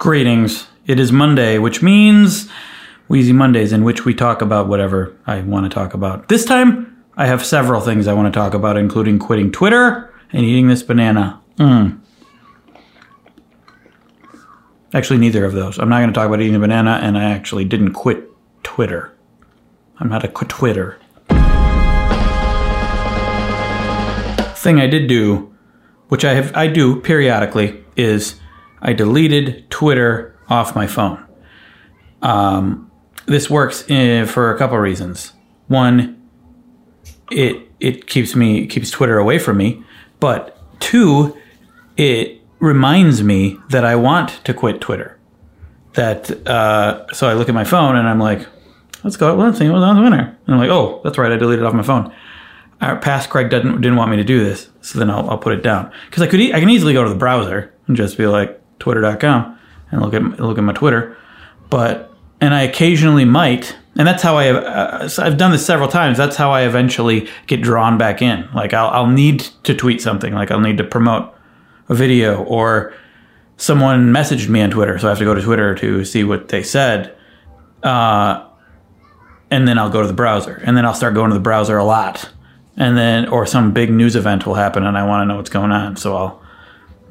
Greetings. 0.00 0.66
It 0.86 0.98
is 0.98 1.12
Monday, 1.12 1.58
which 1.58 1.82
means 1.82 2.48
Wheezy 3.08 3.34
Mondays, 3.34 3.70
in 3.70 3.84
which 3.84 4.06
we 4.06 4.14
talk 4.14 4.40
about 4.40 4.66
whatever 4.66 5.14
I 5.26 5.42
want 5.42 5.66
to 5.66 5.68
talk 5.68 5.92
about. 5.92 6.30
This 6.30 6.46
time, 6.46 7.04
I 7.18 7.26
have 7.26 7.44
several 7.44 7.82
things 7.82 8.06
I 8.06 8.14
want 8.14 8.32
to 8.32 8.40
talk 8.40 8.54
about, 8.54 8.78
including 8.78 9.18
quitting 9.18 9.52
Twitter 9.52 10.10
and 10.32 10.42
eating 10.42 10.68
this 10.68 10.82
banana. 10.82 11.42
Mm. 11.58 12.00
Actually, 14.94 15.18
neither 15.18 15.44
of 15.44 15.52
those. 15.52 15.78
I'm 15.78 15.90
not 15.90 15.98
going 15.98 16.08
to 16.08 16.14
talk 16.14 16.28
about 16.28 16.40
eating 16.40 16.56
a 16.56 16.60
banana, 16.60 16.98
and 17.02 17.18
I 17.18 17.24
actually 17.24 17.66
didn't 17.66 17.92
quit 17.92 18.26
Twitter. 18.62 19.14
I'm 19.98 20.08
not 20.08 20.24
a 20.24 20.28
quit 20.28 20.48
Twitter. 20.48 20.98
Thing 24.56 24.80
I 24.80 24.86
did 24.86 25.08
do, 25.08 25.54
which 26.08 26.24
I 26.24 26.32
have 26.32 26.56
I 26.56 26.68
do 26.68 27.02
periodically, 27.02 27.84
is 27.98 28.39
I 28.82 28.92
deleted 28.92 29.68
Twitter 29.70 30.36
off 30.48 30.74
my 30.74 30.86
phone. 30.86 31.24
Um, 32.22 32.90
this 33.26 33.48
works 33.48 33.88
in, 33.88 34.26
for 34.26 34.54
a 34.54 34.58
couple 34.58 34.78
reasons. 34.78 35.32
One, 35.68 36.20
it 37.30 37.68
it 37.78 38.06
keeps 38.06 38.34
me 38.34 38.66
keeps 38.66 38.90
Twitter 38.90 39.18
away 39.18 39.38
from 39.38 39.56
me, 39.56 39.84
but 40.18 40.58
two, 40.80 41.36
it 41.96 42.40
reminds 42.58 43.22
me 43.22 43.58
that 43.68 43.84
I 43.84 43.96
want 43.96 44.44
to 44.44 44.52
quit 44.52 44.80
Twitter. 44.80 45.18
That 45.94 46.46
uh, 46.46 47.06
so 47.12 47.28
I 47.28 47.34
look 47.34 47.48
at 47.48 47.54
my 47.54 47.64
phone 47.64 47.96
and 47.96 48.08
I'm 48.08 48.18
like, 48.18 48.46
let's 49.04 49.16
go. 49.16 49.34
Let's 49.34 49.58
see 49.58 49.68
what's 49.68 49.82
on 49.82 49.96
the 49.96 50.02
winner. 50.02 50.36
And 50.46 50.54
I'm 50.54 50.60
like, 50.60 50.70
oh, 50.70 51.00
that's 51.04 51.18
right, 51.18 51.32
I 51.32 51.36
deleted 51.36 51.62
it 51.62 51.66
off 51.66 51.74
my 51.74 51.82
phone. 51.82 52.12
Our 52.80 52.98
past 52.98 53.30
Craig 53.30 53.50
didn't 53.50 53.80
didn't 53.80 53.96
want 53.96 54.10
me 54.10 54.16
to 54.16 54.24
do 54.24 54.42
this, 54.42 54.70
so 54.80 54.98
then 54.98 55.10
I'll, 55.10 55.28
I'll 55.30 55.38
put 55.38 55.52
it 55.52 55.62
down 55.62 55.92
because 56.06 56.22
I 56.22 56.26
could 56.26 56.40
e- 56.40 56.52
I 56.52 56.60
can 56.60 56.70
easily 56.70 56.94
go 56.94 57.04
to 57.04 57.10
the 57.10 57.16
browser 57.16 57.74
and 57.86 57.96
just 57.96 58.16
be 58.16 58.26
like 58.26 58.59
twitter.com 58.80 59.58
and 59.92 60.02
look 60.02 60.14
at 60.14 60.22
look 60.40 60.58
at 60.58 60.64
my 60.64 60.72
Twitter, 60.72 61.16
but 61.68 62.12
and 62.40 62.54
I 62.54 62.62
occasionally 62.62 63.24
might, 63.24 63.76
and 63.96 64.08
that's 64.08 64.22
how 64.22 64.36
I 64.36 64.44
have. 64.44 64.56
Uh, 64.56 65.22
I've 65.22 65.36
done 65.36 65.52
this 65.52 65.64
several 65.64 65.88
times. 65.88 66.16
That's 66.16 66.36
how 66.36 66.50
I 66.50 66.62
eventually 66.62 67.28
get 67.46 67.62
drawn 67.62 67.98
back 67.98 68.22
in. 68.22 68.48
Like 68.54 68.74
I'll 68.74 68.88
I'll 68.88 69.06
need 69.06 69.40
to 69.64 69.74
tweet 69.74 70.00
something. 70.00 70.32
Like 70.32 70.50
I'll 70.50 70.60
need 70.60 70.78
to 70.78 70.84
promote 70.84 71.32
a 71.88 71.94
video 71.94 72.42
or 72.44 72.94
someone 73.56 74.12
messaged 74.12 74.48
me 74.48 74.62
on 74.62 74.70
Twitter, 74.70 74.98
so 74.98 75.08
I 75.08 75.10
have 75.10 75.18
to 75.18 75.24
go 75.24 75.34
to 75.34 75.42
Twitter 75.42 75.74
to 75.76 76.04
see 76.04 76.24
what 76.24 76.48
they 76.48 76.62
said. 76.62 77.16
Uh, 77.82 78.46
and 79.50 79.66
then 79.66 79.78
I'll 79.78 79.90
go 79.90 80.00
to 80.00 80.06
the 80.06 80.14
browser, 80.14 80.60
and 80.64 80.76
then 80.76 80.86
I'll 80.86 80.94
start 80.94 81.14
going 81.14 81.30
to 81.30 81.34
the 81.34 81.40
browser 81.40 81.76
a 81.76 81.84
lot, 81.84 82.30
and 82.76 82.96
then 82.96 83.28
or 83.28 83.46
some 83.46 83.72
big 83.72 83.90
news 83.90 84.14
event 84.14 84.46
will 84.46 84.54
happen, 84.54 84.84
and 84.84 84.96
I 84.96 85.04
want 85.06 85.22
to 85.22 85.26
know 85.26 85.36
what's 85.36 85.50
going 85.50 85.72
on, 85.72 85.96
so 85.96 86.16
I'll 86.16 86.39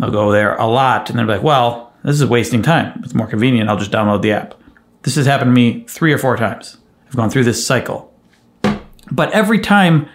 I'll 0.01 0.11
go 0.11 0.31
there 0.31 0.55
a 0.55 0.65
lot, 0.65 1.09
and 1.09 1.19
they're 1.19 1.25
like, 1.25 1.43
well, 1.43 1.93
this 2.03 2.19
is 2.19 2.25
wasting 2.25 2.61
time. 2.61 3.01
It's 3.03 3.13
more 3.13 3.27
convenient. 3.27 3.69
I'll 3.69 3.77
just 3.77 3.91
download 3.91 4.21
the 4.21 4.31
app. 4.31 4.55
This 5.03 5.15
has 5.15 5.25
happened 5.25 5.49
to 5.49 5.53
me 5.53 5.85
three 5.87 6.13
or 6.13 6.17
four 6.17 6.37
times. 6.37 6.77
I've 7.07 7.15
gone 7.15 7.29
through 7.29 7.43
this 7.45 7.65
cycle, 7.65 8.13
but 9.11 9.31
every 9.31 9.59
time 9.59 10.07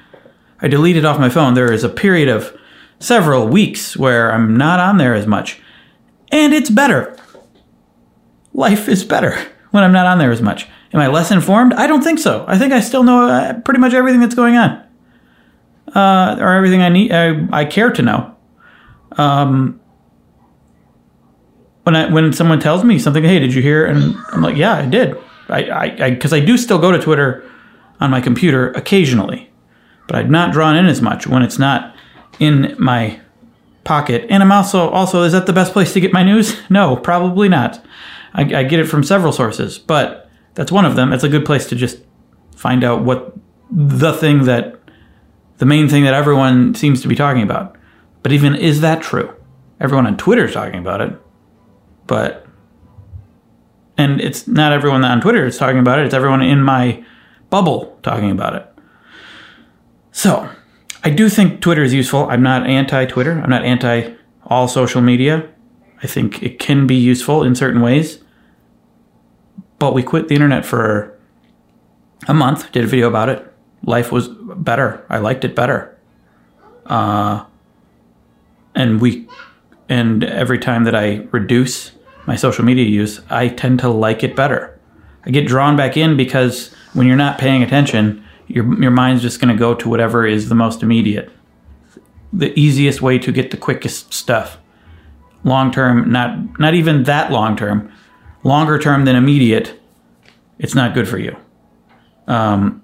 I 0.60 0.68
delete 0.68 0.96
it 0.96 1.04
off 1.04 1.18
my 1.18 1.28
phone, 1.28 1.54
there 1.54 1.72
is 1.72 1.84
a 1.84 1.88
period 1.88 2.28
of 2.28 2.56
several 2.98 3.48
weeks 3.48 3.96
where 3.96 4.32
I'm 4.32 4.56
not 4.56 4.80
on 4.80 4.98
there 4.98 5.14
as 5.14 5.26
much, 5.26 5.60
and 6.30 6.54
it's 6.54 6.70
better. 6.70 7.16
Life 8.52 8.88
is 8.88 9.04
better 9.04 9.36
when 9.72 9.82
I'm 9.82 9.92
not 9.92 10.06
on 10.06 10.18
there 10.18 10.30
as 10.30 10.40
much. 10.40 10.68
Am 10.92 11.00
I 11.00 11.08
less 11.08 11.30
informed? 11.30 11.74
I 11.74 11.86
don't 11.86 12.02
think 12.02 12.20
so. 12.20 12.44
I 12.46 12.56
think 12.56 12.72
I 12.72 12.80
still 12.80 13.02
know 13.02 13.28
uh, 13.28 13.60
pretty 13.60 13.80
much 13.80 13.92
everything 13.92 14.20
that's 14.20 14.36
going 14.36 14.56
on, 14.56 14.86
uh, 15.94 16.36
or 16.38 16.54
everything 16.54 16.82
I 16.82 16.88
need. 16.88 17.12
I, 17.12 17.46
I 17.52 17.64
care 17.64 17.90
to 17.90 18.02
know. 18.02 18.33
Um, 19.16 19.80
when 21.84 21.94
I 21.94 22.10
when 22.12 22.32
someone 22.32 22.60
tells 22.60 22.82
me 22.82 22.98
something, 22.98 23.22
hey, 23.22 23.38
did 23.38 23.54
you 23.54 23.62
hear? 23.62 23.86
And 23.86 24.16
I'm 24.32 24.42
like, 24.42 24.56
yeah, 24.56 24.74
I 24.74 24.86
did. 24.86 25.16
I 25.48 25.70
I 25.70 26.10
because 26.10 26.32
I, 26.32 26.38
I 26.38 26.40
do 26.40 26.56
still 26.56 26.78
go 26.78 26.90
to 26.90 26.98
Twitter 26.98 27.48
on 28.00 28.10
my 28.10 28.20
computer 28.20 28.70
occasionally, 28.72 29.50
but 30.06 30.16
I'm 30.16 30.30
not 30.30 30.52
drawn 30.52 30.76
in 30.76 30.86
as 30.86 31.00
much 31.02 31.26
when 31.26 31.42
it's 31.42 31.58
not 31.58 31.94
in 32.40 32.74
my 32.78 33.20
pocket. 33.84 34.26
And 34.30 34.42
I'm 34.42 34.50
also 34.50 34.88
also 34.90 35.22
is 35.22 35.32
that 35.32 35.46
the 35.46 35.52
best 35.52 35.72
place 35.72 35.92
to 35.92 36.00
get 36.00 36.12
my 36.12 36.22
news? 36.22 36.60
No, 36.70 36.96
probably 36.96 37.48
not. 37.48 37.84
I, 38.32 38.42
I 38.42 38.62
get 38.64 38.80
it 38.80 38.86
from 38.86 39.04
several 39.04 39.32
sources, 39.32 39.78
but 39.78 40.28
that's 40.54 40.72
one 40.72 40.84
of 40.84 40.96
them. 40.96 41.12
It's 41.12 41.22
a 41.22 41.28
good 41.28 41.44
place 41.44 41.68
to 41.68 41.76
just 41.76 41.98
find 42.56 42.82
out 42.82 43.04
what 43.04 43.34
the 43.70 44.12
thing 44.12 44.44
that 44.44 44.80
the 45.58 45.66
main 45.66 45.88
thing 45.88 46.04
that 46.04 46.14
everyone 46.14 46.74
seems 46.74 47.02
to 47.02 47.08
be 47.08 47.14
talking 47.14 47.42
about. 47.42 47.73
But 48.24 48.32
even 48.32 48.56
is 48.56 48.80
that 48.80 49.00
true? 49.00 49.32
Everyone 49.78 50.08
on 50.08 50.16
Twitter 50.16 50.46
is 50.46 50.54
talking 50.54 50.80
about 50.80 51.00
it, 51.00 51.16
but 52.08 52.44
and 53.96 54.20
it's 54.20 54.48
not 54.48 54.72
everyone 54.72 55.04
on 55.04 55.20
Twitter 55.20 55.46
is 55.46 55.56
talking 55.56 55.78
about 55.78 56.00
it. 56.00 56.06
It's 56.06 56.14
everyone 56.14 56.42
in 56.42 56.60
my 56.60 57.04
bubble 57.50 57.96
talking 58.02 58.32
about 58.32 58.56
it. 58.56 58.66
So, 60.10 60.50
I 61.04 61.10
do 61.10 61.28
think 61.28 61.60
Twitter 61.60 61.84
is 61.84 61.94
useful. 61.94 62.28
I'm 62.28 62.42
not 62.42 62.66
anti-Twitter. 62.66 63.40
I'm 63.40 63.50
not 63.50 63.64
anti 63.64 64.14
all 64.42 64.66
social 64.66 65.00
media. 65.00 65.48
I 66.02 66.08
think 66.08 66.42
it 66.42 66.58
can 66.58 66.88
be 66.88 66.96
useful 66.96 67.44
in 67.44 67.54
certain 67.54 67.80
ways 67.80 68.24
but 69.84 69.92
we 69.92 70.02
quit 70.02 70.28
the 70.28 70.34
internet 70.34 70.64
for 70.64 71.14
a 72.26 72.32
month, 72.32 72.72
did 72.72 72.84
a 72.84 72.86
video 72.86 73.06
about 73.06 73.28
it. 73.28 73.52
Life 73.82 74.10
was 74.10 74.28
better. 74.28 75.04
I 75.10 75.18
liked 75.18 75.44
it 75.44 75.54
better. 75.54 75.94
Uh, 76.86 77.44
and 78.74 79.00
we, 79.00 79.28
and 79.88 80.24
every 80.24 80.58
time 80.58 80.84
that 80.84 80.94
I 80.94 81.26
reduce 81.30 81.92
my 82.26 82.36
social 82.36 82.64
media 82.64 82.84
use, 82.84 83.20
I 83.30 83.48
tend 83.48 83.80
to 83.80 83.88
like 83.88 84.22
it 84.22 84.34
better. 84.34 84.78
I 85.26 85.30
get 85.30 85.46
drawn 85.46 85.76
back 85.76 85.96
in 85.96 86.16
because 86.16 86.72
when 86.92 87.06
you're 87.06 87.16
not 87.16 87.38
paying 87.38 87.62
attention, 87.62 88.24
your 88.46 88.80
your 88.80 88.90
mind's 88.90 89.22
just 89.22 89.40
going 89.40 89.54
to 89.54 89.58
go 89.58 89.74
to 89.74 89.88
whatever 89.88 90.26
is 90.26 90.48
the 90.48 90.54
most 90.54 90.82
immediate, 90.82 91.30
the 92.32 92.58
easiest 92.58 93.00
way 93.00 93.18
to 93.18 93.32
get 93.32 93.50
the 93.50 93.56
quickest 93.56 94.12
stuff. 94.12 94.58
Long 95.44 95.70
term, 95.70 96.10
not 96.10 96.58
not 96.58 96.74
even 96.74 97.04
that 97.04 97.30
long 97.30 97.56
term, 97.56 97.90
longer 98.42 98.78
term 98.78 99.04
than 99.04 99.16
immediate, 99.16 99.78
it's 100.58 100.74
not 100.74 100.94
good 100.94 101.08
for 101.08 101.18
you. 101.18 101.36
Um, 102.26 102.82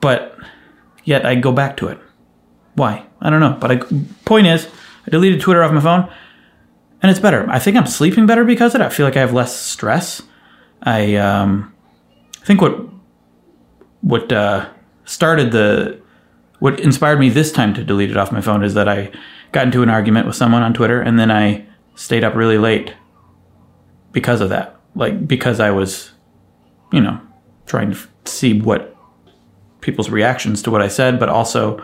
but 0.00 0.36
yet 1.04 1.24
I 1.24 1.34
go 1.34 1.52
back 1.52 1.76
to 1.78 1.88
it. 1.88 1.98
Why? 2.76 3.06
I 3.20 3.30
don't 3.30 3.40
know. 3.40 3.56
But 3.58 3.72
I, 3.72 3.76
point 4.24 4.46
is, 4.46 4.68
I 5.06 5.10
deleted 5.10 5.40
Twitter 5.40 5.62
off 5.62 5.72
my 5.72 5.80
phone, 5.80 6.10
and 7.02 7.10
it's 7.10 7.20
better. 7.20 7.48
I 7.50 7.58
think 7.58 7.76
I'm 7.76 7.86
sleeping 7.86 8.26
better 8.26 8.44
because 8.44 8.74
of 8.74 8.80
it. 8.80 8.84
I 8.84 8.90
feel 8.90 9.06
like 9.06 9.16
I 9.16 9.20
have 9.20 9.32
less 9.32 9.58
stress. 9.58 10.22
I 10.82 11.16
um, 11.16 11.74
think 12.44 12.60
what 12.60 12.78
what 14.02 14.30
uh, 14.30 14.68
started 15.04 15.52
the 15.52 16.00
what 16.58 16.78
inspired 16.80 17.18
me 17.18 17.28
this 17.28 17.50
time 17.50 17.74
to 17.74 17.82
delete 17.82 18.10
it 18.10 18.16
off 18.16 18.30
my 18.30 18.40
phone 18.40 18.62
is 18.62 18.74
that 18.74 18.88
I 18.88 19.10
got 19.52 19.64
into 19.64 19.82
an 19.82 19.88
argument 19.88 20.26
with 20.26 20.36
someone 20.36 20.62
on 20.62 20.74
Twitter, 20.74 21.00
and 21.00 21.18
then 21.18 21.30
I 21.30 21.66
stayed 21.94 22.24
up 22.24 22.34
really 22.34 22.58
late 22.58 22.94
because 24.12 24.40
of 24.42 24.50
that. 24.50 24.78
Like 24.94 25.26
because 25.26 25.60
I 25.60 25.70
was, 25.70 26.12
you 26.92 27.00
know, 27.00 27.20
trying 27.64 27.90
to 27.90 27.98
see 28.26 28.60
what 28.60 28.94
people's 29.80 30.10
reactions 30.10 30.62
to 30.62 30.70
what 30.70 30.82
I 30.82 30.88
said, 30.88 31.18
but 31.18 31.30
also 31.30 31.82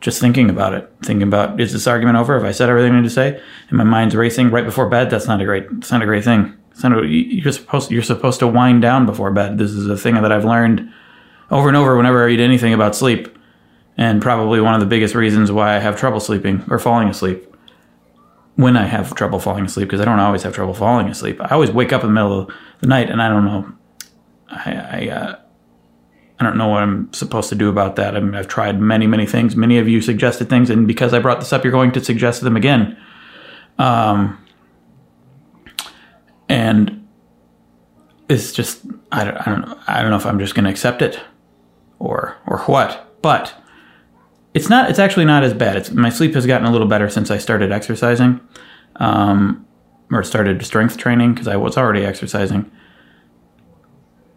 just 0.00 0.20
thinking 0.20 0.48
about 0.48 0.74
it, 0.74 0.90
thinking 1.02 1.26
about 1.26 1.60
is 1.60 1.72
this 1.72 1.86
argument 1.86 2.16
over? 2.16 2.34
Have 2.34 2.44
I 2.44 2.52
said 2.52 2.68
everything 2.68 2.92
I 2.92 2.96
need 3.00 3.08
to 3.08 3.10
say? 3.10 3.40
And 3.68 3.78
my 3.78 3.84
mind's 3.84 4.14
racing 4.14 4.50
right 4.50 4.64
before 4.64 4.88
bed. 4.88 5.10
That's 5.10 5.26
not 5.26 5.40
a 5.40 5.44
great. 5.44 5.66
It's 5.78 5.90
not 5.90 6.02
a 6.02 6.06
great 6.06 6.24
thing. 6.24 6.56
It's 6.70 6.82
not 6.82 6.96
a, 6.96 7.06
you're 7.06 7.52
supposed 7.52 7.90
you're 7.90 8.02
supposed 8.02 8.40
to 8.40 8.46
wind 8.46 8.82
down 8.82 9.06
before 9.06 9.32
bed. 9.32 9.58
This 9.58 9.72
is 9.72 9.88
a 9.88 9.96
thing 9.96 10.14
that 10.14 10.30
I've 10.30 10.44
learned 10.44 10.92
over 11.50 11.68
and 11.68 11.76
over 11.76 11.96
whenever 11.96 12.22
I 12.22 12.26
read 12.26 12.40
anything 12.40 12.72
about 12.72 12.94
sleep, 12.94 13.36
and 13.96 14.22
probably 14.22 14.60
one 14.60 14.74
of 14.74 14.80
the 14.80 14.86
biggest 14.86 15.14
reasons 15.14 15.50
why 15.50 15.74
I 15.74 15.78
have 15.78 15.98
trouble 15.98 16.20
sleeping 16.20 16.64
or 16.70 16.78
falling 16.78 17.08
asleep 17.08 17.44
when 18.54 18.76
I 18.76 18.86
have 18.86 19.14
trouble 19.14 19.38
falling 19.38 19.64
asleep 19.64 19.88
because 19.88 20.00
I 20.00 20.04
don't 20.04 20.18
always 20.18 20.42
have 20.42 20.54
trouble 20.54 20.74
falling 20.74 21.08
asleep. 21.08 21.40
I 21.40 21.48
always 21.54 21.70
wake 21.70 21.92
up 21.92 22.02
in 22.02 22.08
the 22.08 22.14
middle 22.14 22.40
of 22.40 22.54
the 22.80 22.86
night 22.86 23.10
and 23.10 23.22
I 23.22 23.28
don't 23.28 23.44
know. 23.44 23.72
I 24.48 24.72
I, 24.72 25.08
uh, 25.08 25.37
I 26.40 26.44
don't 26.44 26.56
know 26.56 26.68
what 26.68 26.82
I'm 26.82 27.12
supposed 27.12 27.48
to 27.48 27.54
do 27.56 27.68
about 27.68 27.96
that. 27.96 28.16
I 28.16 28.20
mean, 28.20 28.34
I've 28.34 28.48
tried 28.48 28.80
many 28.80 29.06
many 29.06 29.26
things. 29.26 29.56
Many 29.56 29.78
of 29.78 29.88
you 29.88 30.00
suggested 30.00 30.48
things, 30.48 30.70
and 30.70 30.86
because 30.86 31.12
I 31.12 31.18
brought 31.18 31.40
this 31.40 31.52
up, 31.52 31.64
you're 31.64 31.72
going 31.72 31.92
to 31.92 32.04
suggest 32.04 32.42
them 32.42 32.56
again. 32.56 32.96
Um, 33.78 34.44
and 36.48 37.06
it's 38.28 38.52
just 38.52 38.82
I 39.10 39.24
don't 39.24 39.36
I 39.36 39.44
don't 39.44 39.60
know 39.62 39.80
I 39.86 40.00
don't 40.02 40.10
know 40.10 40.16
if 40.16 40.26
I'm 40.26 40.38
just 40.38 40.54
going 40.54 40.64
to 40.64 40.70
accept 40.70 41.02
it 41.02 41.20
or 41.98 42.36
or 42.46 42.58
what, 42.60 43.20
but 43.22 43.54
it's 44.54 44.68
not. 44.68 44.90
It's 44.90 44.98
actually 44.98 45.24
not 45.24 45.44
as 45.44 45.54
bad. 45.54 45.76
It's 45.76 45.90
my 45.90 46.10
sleep 46.10 46.34
has 46.34 46.46
gotten 46.46 46.66
a 46.66 46.72
little 46.72 46.88
better 46.88 47.08
since 47.08 47.30
I 47.30 47.38
started 47.38 47.70
exercising, 47.70 48.40
um, 48.96 49.66
or 50.10 50.24
started 50.24 50.64
strength 50.64 50.96
training 50.96 51.34
because 51.34 51.48
I 51.48 51.56
was 51.56 51.76
already 51.76 52.04
exercising. 52.04 52.70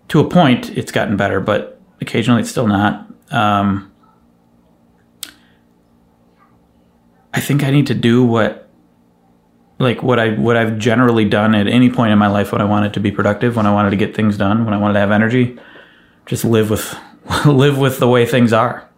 To 0.09 0.19
a 0.19 0.29
point, 0.29 0.69
it's 0.77 0.91
gotten 0.91 1.17
better, 1.17 1.39
but 1.39 1.80
occasionally 2.01 2.41
it's 2.41 2.49
still 2.49 2.67
not. 2.67 3.07
Um, 3.31 3.91
I 7.33 7.39
think 7.39 7.63
I 7.63 7.71
need 7.71 7.87
to 7.87 7.93
do 7.93 8.23
what 8.23 8.69
like 9.79 10.03
what 10.03 10.19
I 10.19 10.31
what 10.31 10.57
I've 10.57 10.77
generally 10.77 11.25
done 11.25 11.55
at 11.55 11.67
any 11.67 11.89
point 11.89 12.11
in 12.11 12.19
my 12.19 12.27
life 12.27 12.51
when 12.51 12.61
I 12.61 12.65
wanted 12.65 12.93
to 12.95 12.99
be 12.99 13.11
productive, 13.11 13.55
when 13.55 13.65
I 13.65 13.73
wanted 13.73 13.91
to 13.91 13.95
get 13.95 14.15
things 14.15 14.37
done, 14.37 14.65
when 14.65 14.73
I 14.73 14.77
wanted 14.77 14.93
to 14.93 14.99
have 14.99 15.11
energy, 15.11 15.57
just 16.25 16.43
live 16.43 16.69
with 16.69 16.95
live 17.45 17.77
with 17.77 17.99
the 17.99 18.07
way 18.07 18.25
things 18.25 18.53
are. 18.53 18.89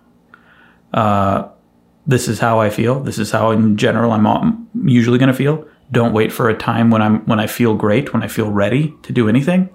Uh, 0.93 1.49
this 2.05 2.27
is 2.27 2.39
how 2.39 2.59
I 2.59 2.69
feel. 2.69 2.99
This 2.99 3.17
is 3.17 3.31
how, 3.31 3.51
in 3.51 3.77
general, 3.77 4.11
I'm 4.11 4.67
usually 4.85 5.17
going 5.17 5.29
to 5.29 5.33
feel. 5.33 5.65
Don't 5.91 6.13
wait 6.13 6.31
for 6.31 6.49
a 6.49 6.57
time 6.57 6.91
when 6.91 7.01
I'm 7.01 7.25
when 7.25 7.39
I 7.39 7.47
feel 7.47 7.75
great, 7.75 8.13
when 8.13 8.23
I 8.23 8.27
feel 8.27 8.51
ready 8.51 8.93
to 9.03 9.13
do 9.13 9.29
anything, 9.29 9.69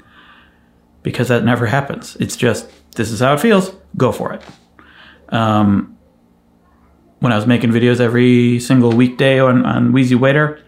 because 1.09 1.29
that 1.29 1.43
never 1.43 1.65
happens. 1.65 2.17
It's 2.17 2.37
just 2.37 2.69
this 2.97 3.11
is 3.11 3.21
how 3.21 3.33
it 3.33 3.41
feels. 3.41 3.75
Go 3.97 4.13
for 4.13 4.35
it. 4.35 4.43
Um, 5.31 5.97
when 7.21 7.33
I 7.33 7.37
was 7.37 7.47
making 7.47 7.71
videos 7.71 7.99
every 7.99 8.61
single 8.61 8.93
weekday 8.93 9.41
on 9.41 9.65
on 9.65 9.93
Wheezy 9.93 10.17
Waiter, 10.17 10.63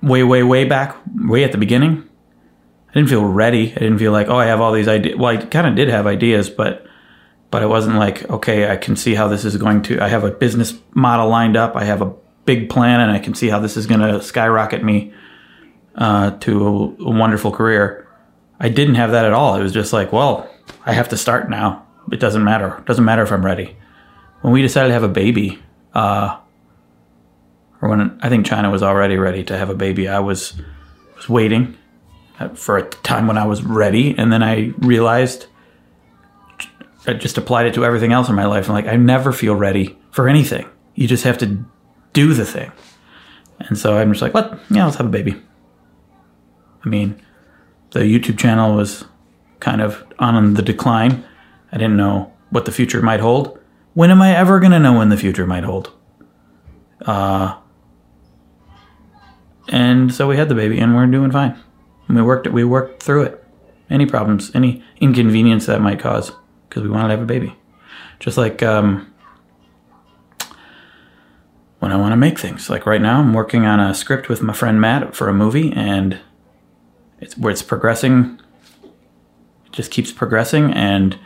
way 0.00 0.22
way 0.22 0.42
way 0.42 0.64
back, 0.64 0.96
way 1.14 1.44
at 1.44 1.52
the 1.52 1.58
beginning, 1.58 2.08
I 2.88 2.94
didn't 2.94 3.10
feel 3.10 3.26
ready. 3.26 3.72
I 3.72 3.78
didn't 3.78 3.98
feel 3.98 4.12
like 4.12 4.28
oh 4.28 4.38
I 4.38 4.46
have 4.46 4.62
all 4.62 4.72
these 4.72 4.88
ideas. 4.88 5.18
Well, 5.18 5.36
I 5.36 5.36
kind 5.36 5.66
of 5.66 5.74
did 5.74 5.88
have 5.88 6.06
ideas, 6.06 6.48
but 6.48 6.86
but 7.50 7.62
it 7.62 7.66
wasn't 7.66 7.96
like 7.96 8.26
okay 8.30 8.70
I 8.70 8.78
can 8.78 8.96
see 8.96 9.14
how 9.14 9.28
this 9.28 9.44
is 9.44 9.58
going 9.58 9.82
to. 9.82 10.00
I 10.02 10.08
have 10.08 10.24
a 10.24 10.30
business 10.30 10.72
model 10.94 11.28
lined 11.28 11.58
up. 11.58 11.76
I 11.76 11.84
have 11.84 12.00
a 12.00 12.14
big 12.46 12.70
plan, 12.70 13.02
and 13.02 13.10
I 13.10 13.18
can 13.18 13.34
see 13.34 13.50
how 13.50 13.58
this 13.58 13.76
is 13.76 13.86
going 13.86 14.00
to 14.00 14.22
skyrocket 14.22 14.82
me 14.82 15.12
uh, 15.96 16.30
to 16.38 16.66
a, 16.66 17.04
a 17.04 17.10
wonderful 17.10 17.52
career. 17.52 18.05
I 18.58 18.68
didn't 18.68 18.94
have 18.94 19.10
that 19.10 19.24
at 19.24 19.32
all. 19.32 19.54
It 19.56 19.62
was 19.62 19.72
just 19.72 19.92
like, 19.92 20.12
well, 20.12 20.50
I 20.84 20.92
have 20.92 21.08
to 21.10 21.16
start 21.16 21.50
now. 21.50 21.86
It 22.10 22.20
doesn't 22.20 22.44
matter. 22.44 22.78
It 22.78 22.86
doesn't 22.86 23.04
matter 23.04 23.22
if 23.22 23.32
I'm 23.32 23.44
ready. 23.44 23.76
When 24.40 24.52
we 24.52 24.62
decided 24.62 24.88
to 24.88 24.94
have 24.94 25.02
a 25.02 25.08
baby, 25.08 25.58
uh, 25.94 26.38
or 27.82 27.88
when 27.88 28.18
I 28.22 28.28
think 28.28 28.46
China 28.46 28.70
was 28.70 28.82
already 28.82 29.16
ready 29.16 29.44
to 29.44 29.58
have 29.58 29.70
a 29.70 29.74
baby, 29.74 30.08
I 30.08 30.20
was 30.20 30.54
was 31.16 31.28
waiting 31.28 31.76
for 32.54 32.76
a 32.76 32.88
time 32.88 33.26
when 33.26 33.38
I 33.38 33.46
was 33.46 33.62
ready, 33.62 34.16
and 34.16 34.32
then 34.32 34.42
I 34.42 34.72
realized 34.78 35.46
I 37.06 37.14
just 37.14 37.38
applied 37.38 37.66
it 37.66 37.74
to 37.74 37.84
everything 37.84 38.12
else 38.12 38.28
in 38.28 38.34
my 38.34 38.46
life. 38.46 38.68
I'm 38.68 38.74
like, 38.74 38.86
I 38.86 38.96
never 38.96 39.32
feel 39.32 39.54
ready 39.54 39.98
for 40.10 40.28
anything. 40.28 40.68
You 40.94 41.06
just 41.06 41.24
have 41.24 41.38
to 41.38 41.64
do 42.12 42.34
the 42.34 42.44
thing. 42.44 42.72
And 43.58 43.78
so 43.78 43.96
I'm 43.96 44.12
just 44.12 44.22
like, 44.22 44.34
what? 44.34 44.58
yeah, 44.70 44.84
let's 44.84 44.96
have 44.96 45.06
a 45.06 45.10
baby. 45.10 45.40
I 46.84 46.88
mean, 46.88 47.20
the 47.92 48.00
YouTube 48.00 48.38
channel 48.38 48.74
was 48.74 49.04
kind 49.60 49.80
of 49.80 50.04
on 50.18 50.54
the 50.54 50.62
decline. 50.62 51.24
I 51.72 51.78
didn't 51.78 51.96
know 51.96 52.32
what 52.50 52.64
the 52.64 52.72
future 52.72 53.02
might 53.02 53.20
hold. 53.20 53.58
When 53.94 54.10
am 54.10 54.20
I 54.20 54.36
ever 54.36 54.60
going 54.60 54.72
to 54.72 54.78
know 54.78 54.96
when 54.96 55.08
the 55.08 55.16
future 55.16 55.46
might 55.46 55.64
hold? 55.64 55.92
Uh, 57.00 57.56
and 59.68 60.12
so 60.12 60.28
we 60.28 60.36
had 60.36 60.48
the 60.48 60.54
baby, 60.54 60.78
and 60.78 60.94
we're 60.94 61.06
doing 61.06 61.30
fine. 61.30 61.58
And 62.08 62.16
we 62.16 62.22
worked 62.22 62.46
it. 62.46 62.52
We 62.52 62.64
worked 62.64 63.02
through 63.02 63.24
it. 63.24 63.44
Any 63.88 64.06
problems, 64.06 64.50
any 64.54 64.82
inconvenience 65.00 65.66
that 65.66 65.80
might 65.80 65.98
cause, 65.98 66.32
because 66.68 66.82
we 66.82 66.88
wanted 66.88 67.08
to 67.08 67.14
have 67.14 67.22
a 67.22 67.26
baby. 67.26 67.56
Just 68.18 68.36
like 68.36 68.62
um, 68.62 69.12
when 71.78 71.92
I 71.92 71.96
want 71.96 72.12
to 72.12 72.16
make 72.16 72.38
things. 72.38 72.68
Like 72.68 72.86
right 72.86 73.00
now, 73.00 73.20
I'm 73.20 73.32
working 73.32 73.66
on 73.66 73.80
a 73.80 73.94
script 73.94 74.28
with 74.28 74.42
my 74.42 74.52
friend 74.52 74.80
Matt 74.80 75.14
for 75.14 75.28
a 75.28 75.34
movie, 75.34 75.72
and 75.72 76.18
it's 77.20 77.36
where 77.36 77.52
it's 77.52 77.62
progressing. 77.62 78.40
It 79.66 79.72
just 79.72 79.90
keeps 79.90 80.12
progressing, 80.12 80.72
and 80.72 81.18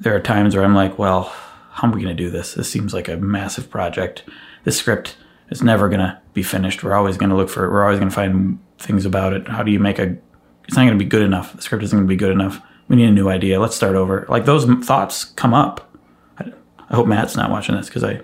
there 0.00 0.14
are 0.14 0.20
times 0.20 0.54
where 0.54 0.64
I'm 0.64 0.74
like, 0.74 0.98
well, 0.98 1.34
how 1.70 1.86
am 1.88 1.92
we 1.92 2.02
going 2.02 2.16
to 2.16 2.22
do 2.22 2.30
this? 2.30 2.54
This 2.54 2.70
seems 2.70 2.92
like 2.94 3.08
a 3.08 3.16
massive 3.16 3.70
project. 3.70 4.24
This 4.64 4.76
script 4.76 5.16
is 5.50 5.62
never 5.62 5.88
going 5.88 6.00
to 6.00 6.20
be 6.34 6.42
finished. 6.42 6.82
We're 6.82 6.94
always 6.94 7.16
going 7.16 7.30
to 7.30 7.36
look 7.36 7.48
for. 7.48 7.64
It 7.64 7.70
we're 7.70 7.84
always 7.84 7.98
going 7.98 8.10
to 8.10 8.14
find 8.14 8.58
things 8.78 9.04
about 9.04 9.32
it. 9.32 9.48
How 9.48 9.62
do 9.62 9.70
you 9.70 9.78
make 9.78 9.98
a? 9.98 10.16
It's 10.64 10.76
not 10.76 10.84
going 10.84 10.98
to 10.98 11.04
be 11.04 11.08
good 11.08 11.22
enough. 11.22 11.54
The 11.54 11.62
script 11.62 11.84
isn't 11.84 11.96
going 11.96 12.06
to 12.06 12.12
be 12.12 12.16
good 12.16 12.32
enough. 12.32 12.60
We 12.88 12.96
need 12.96 13.08
a 13.08 13.12
new 13.12 13.28
idea. 13.28 13.60
Let's 13.60 13.76
start 13.76 13.96
over. 13.96 14.26
Like 14.28 14.44
those 14.44 14.64
thoughts 14.84 15.24
come 15.24 15.54
up. 15.54 15.96
I, 16.38 16.52
I 16.90 16.96
hope 16.96 17.06
Matt's 17.06 17.36
not 17.36 17.50
watching 17.50 17.76
this 17.76 17.86
because 17.86 18.04
I 18.04 18.20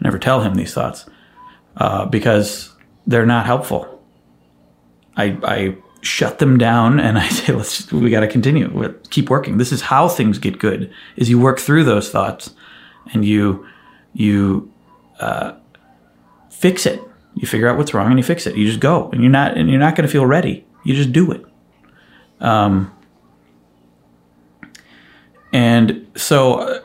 I 0.00 0.02
never 0.02 0.18
tell 0.18 0.40
him 0.40 0.54
these 0.54 0.72
thoughts 0.72 1.06
uh, 1.76 2.06
because 2.06 2.74
they're 3.06 3.26
not 3.26 3.46
helpful. 3.46 4.02
I, 5.16 5.38
I 5.42 5.76
shut 6.02 6.38
them 6.38 6.58
down 6.58 6.98
and 7.00 7.18
I 7.18 7.28
say, 7.30 7.52
let's, 7.52 7.92
we 7.92 8.10
got 8.10 8.20
to 8.20 8.28
continue. 8.28 8.98
Keep 9.10 9.30
working. 9.30 9.58
This 9.58 9.72
is 9.72 9.82
how 9.82 10.08
things 10.08 10.38
get 10.38 10.58
good 10.58 10.92
is 11.16 11.28
you 11.28 11.38
work 11.38 11.58
through 11.58 11.84
those 11.84 12.10
thoughts 12.10 12.54
and 13.12 13.24
you, 13.24 13.66
you, 14.12 14.72
uh, 15.18 15.54
fix 16.50 16.86
it. 16.86 17.02
You 17.34 17.46
figure 17.46 17.68
out 17.68 17.76
what's 17.78 17.94
wrong 17.94 18.08
and 18.08 18.18
you 18.18 18.24
fix 18.24 18.46
it. 18.46 18.56
You 18.56 18.66
just 18.66 18.80
go 18.80 19.10
and 19.10 19.22
you're 19.22 19.30
not, 19.30 19.56
and 19.56 19.70
you're 19.70 19.78
not 19.78 19.94
going 19.94 20.06
to 20.06 20.12
feel 20.12 20.26
ready. 20.26 20.66
You 20.84 20.94
just 20.94 21.12
do 21.12 21.30
it. 21.30 21.44
Um, 22.40 22.94
and 25.52 26.06
so, 26.16 26.60
uh, 26.60 26.80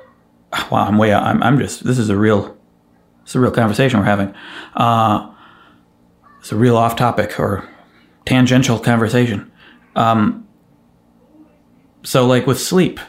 wow, 0.72 0.88
I'm 0.88 0.98
way. 0.98 1.14
I'm, 1.14 1.42
I'm 1.42 1.58
just, 1.60 1.84
this 1.84 1.98
is 1.98 2.10
a 2.10 2.18
real, 2.18 2.58
it's 3.24 3.36
a 3.36 3.40
real 3.40 3.52
conversation 3.52 4.00
we're 4.00 4.06
having. 4.06 4.34
Uh, 4.76 5.34
it's 6.40 6.52
a 6.52 6.56
real 6.56 6.78
off 6.78 6.96
topic 6.96 7.40
or 7.40 7.68
tangential 8.26 8.80
conversation. 8.80 9.52
Um, 9.96 10.48
so, 12.04 12.26
like 12.26 12.46
with 12.46 12.60
sleep, 12.60 13.00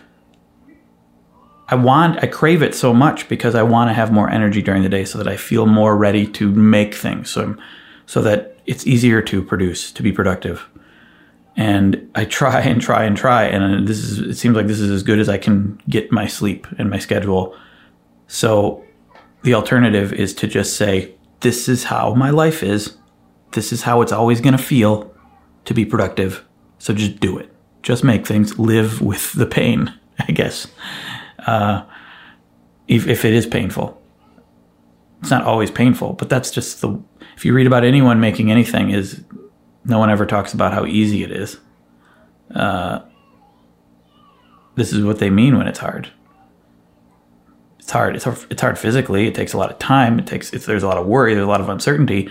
I 1.68 1.74
want, 1.74 2.22
I 2.22 2.26
crave 2.26 2.62
it 2.62 2.74
so 2.74 2.94
much 2.94 3.28
because 3.28 3.54
I 3.54 3.62
want 3.62 3.90
to 3.90 3.94
have 3.94 4.12
more 4.12 4.30
energy 4.30 4.62
during 4.62 4.82
the 4.82 4.88
day 4.88 5.04
so 5.04 5.18
that 5.18 5.26
I 5.26 5.36
feel 5.36 5.66
more 5.66 5.96
ready 5.96 6.26
to 6.28 6.50
make 6.50 6.94
things. 6.94 7.30
So, 7.30 7.56
so 8.06 8.22
that 8.22 8.58
it's 8.66 8.86
easier 8.86 9.20
to 9.22 9.42
produce, 9.42 9.90
to 9.92 10.02
be 10.02 10.12
productive. 10.12 10.68
And 11.56 12.10
I 12.14 12.24
try 12.24 12.60
and 12.60 12.80
try 12.80 13.04
and 13.04 13.16
try, 13.16 13.44
and 13.44 13.88
this 13.88 13.98
is, 13.98 14.18
it 14.18 14.34
seems 14.36 14.54
like 14.54 14.66
this 14.66 14.78
is 14.78 14.90
as 14.90 15.02
good 15.02 15.18
as 15.18 15.28
I 15.28 15.38
can 15.38 15.80
get 15.88 16.12
my 16.12 16.26
sleep 16.26 16.66
and 16.78 16.88
my 16.88 16.98
schedule. 16.98 17.56
So 18.28 18.84
the 19.42 19.54
alternative 19.54 20.12
is 20.12 20.34
to 20.34 20.46
just 20.46 20.76
say, 20.76 21.14
this 21.40 21.68
is 21.68 21.84
how 21.84 22.14
my 22.14 22.30
life 22.30 22.62
is. 22.62 22.96
This 23.56 23.72
is 23.72 23.82
how 23.82 24.02
it's 24.02 24.12
always 24.12 24.40
going 24.40 24.56
to 24.56 24.62
feel 24.62 25.12
to 25.64 25.74
be 25.74 25.84
productive. 25.84 26.44
So 26.78 26.94
just 26.94 27.20
do 27.20 27.38
it. 27.38 27.52
Just 27.82 28.04
make 28.04 28.26
things 28.26 28.58
live 28.58 29.00
with 29.00 29.32
the 29.32 29.46
pain, 29.46 29.92
I 30.20 30.32
guess. 30.32 30.68
Uh, 31.38 31.84
if, 32.86 33.08
if 33.08 33.24
it 33.24 33.34
is 33.34 33.46
painful, 33.46 34.00
it's 35.20 35.30
not 35.30 35.42
always 35.42 35.70
painful, 35.70 36.12
but 36.12 36.28
that's 36.28 36.50
just 36.50 36.80
the, 36.80 37.00
if 37.36 37.44
you 37.44 37.52
read 37.52 37.66
about 37.66 37.82
anyone 37.82 38.20
making 38.20 38.50
anything 38.50 38.90
is 38.90 39.24
no 39.84 39.98
one 39.98 40.10
ever 40.10 40.26
talks 40.26 40.52
about 40.52 40.72
how 40.72 40.84
easy 40.84 41.24
it 41.24 41.32
is. 41.32 41.58
Uh, 42.54 43.00
this 44.74 44.92
is 44.92 45.04
what 45.04 45.18
they 45.18 45.30
mean 45.30 45.56
when 45.56 45.66
it's 45.66 45.78
hard 45.78 46.10
it's 47.86 47.92
hard. 47.92 48.16
It's 48.16 48.26
it's 48.50 48.60
hard 48.60 48.80
physically. 48.80 49.28
It 49.28 49.36
takes 49.36 49.52
a 49.52 49.58
lot 49.58 49.70
of 49.70 49.78
time. 49.78 50.18
It 50.18 50.26
takes 50.26 50.50
there's 50.50 50.82
a 50.82 50.88
lot 50.88 50.98
of 50.98 51.06
worry. 51.06 51.34
There's 51.34 51.46
a 51.46 51.48
lot 51.48 51.60
of 51.60 51.68
uncertainty, 51.68 52.28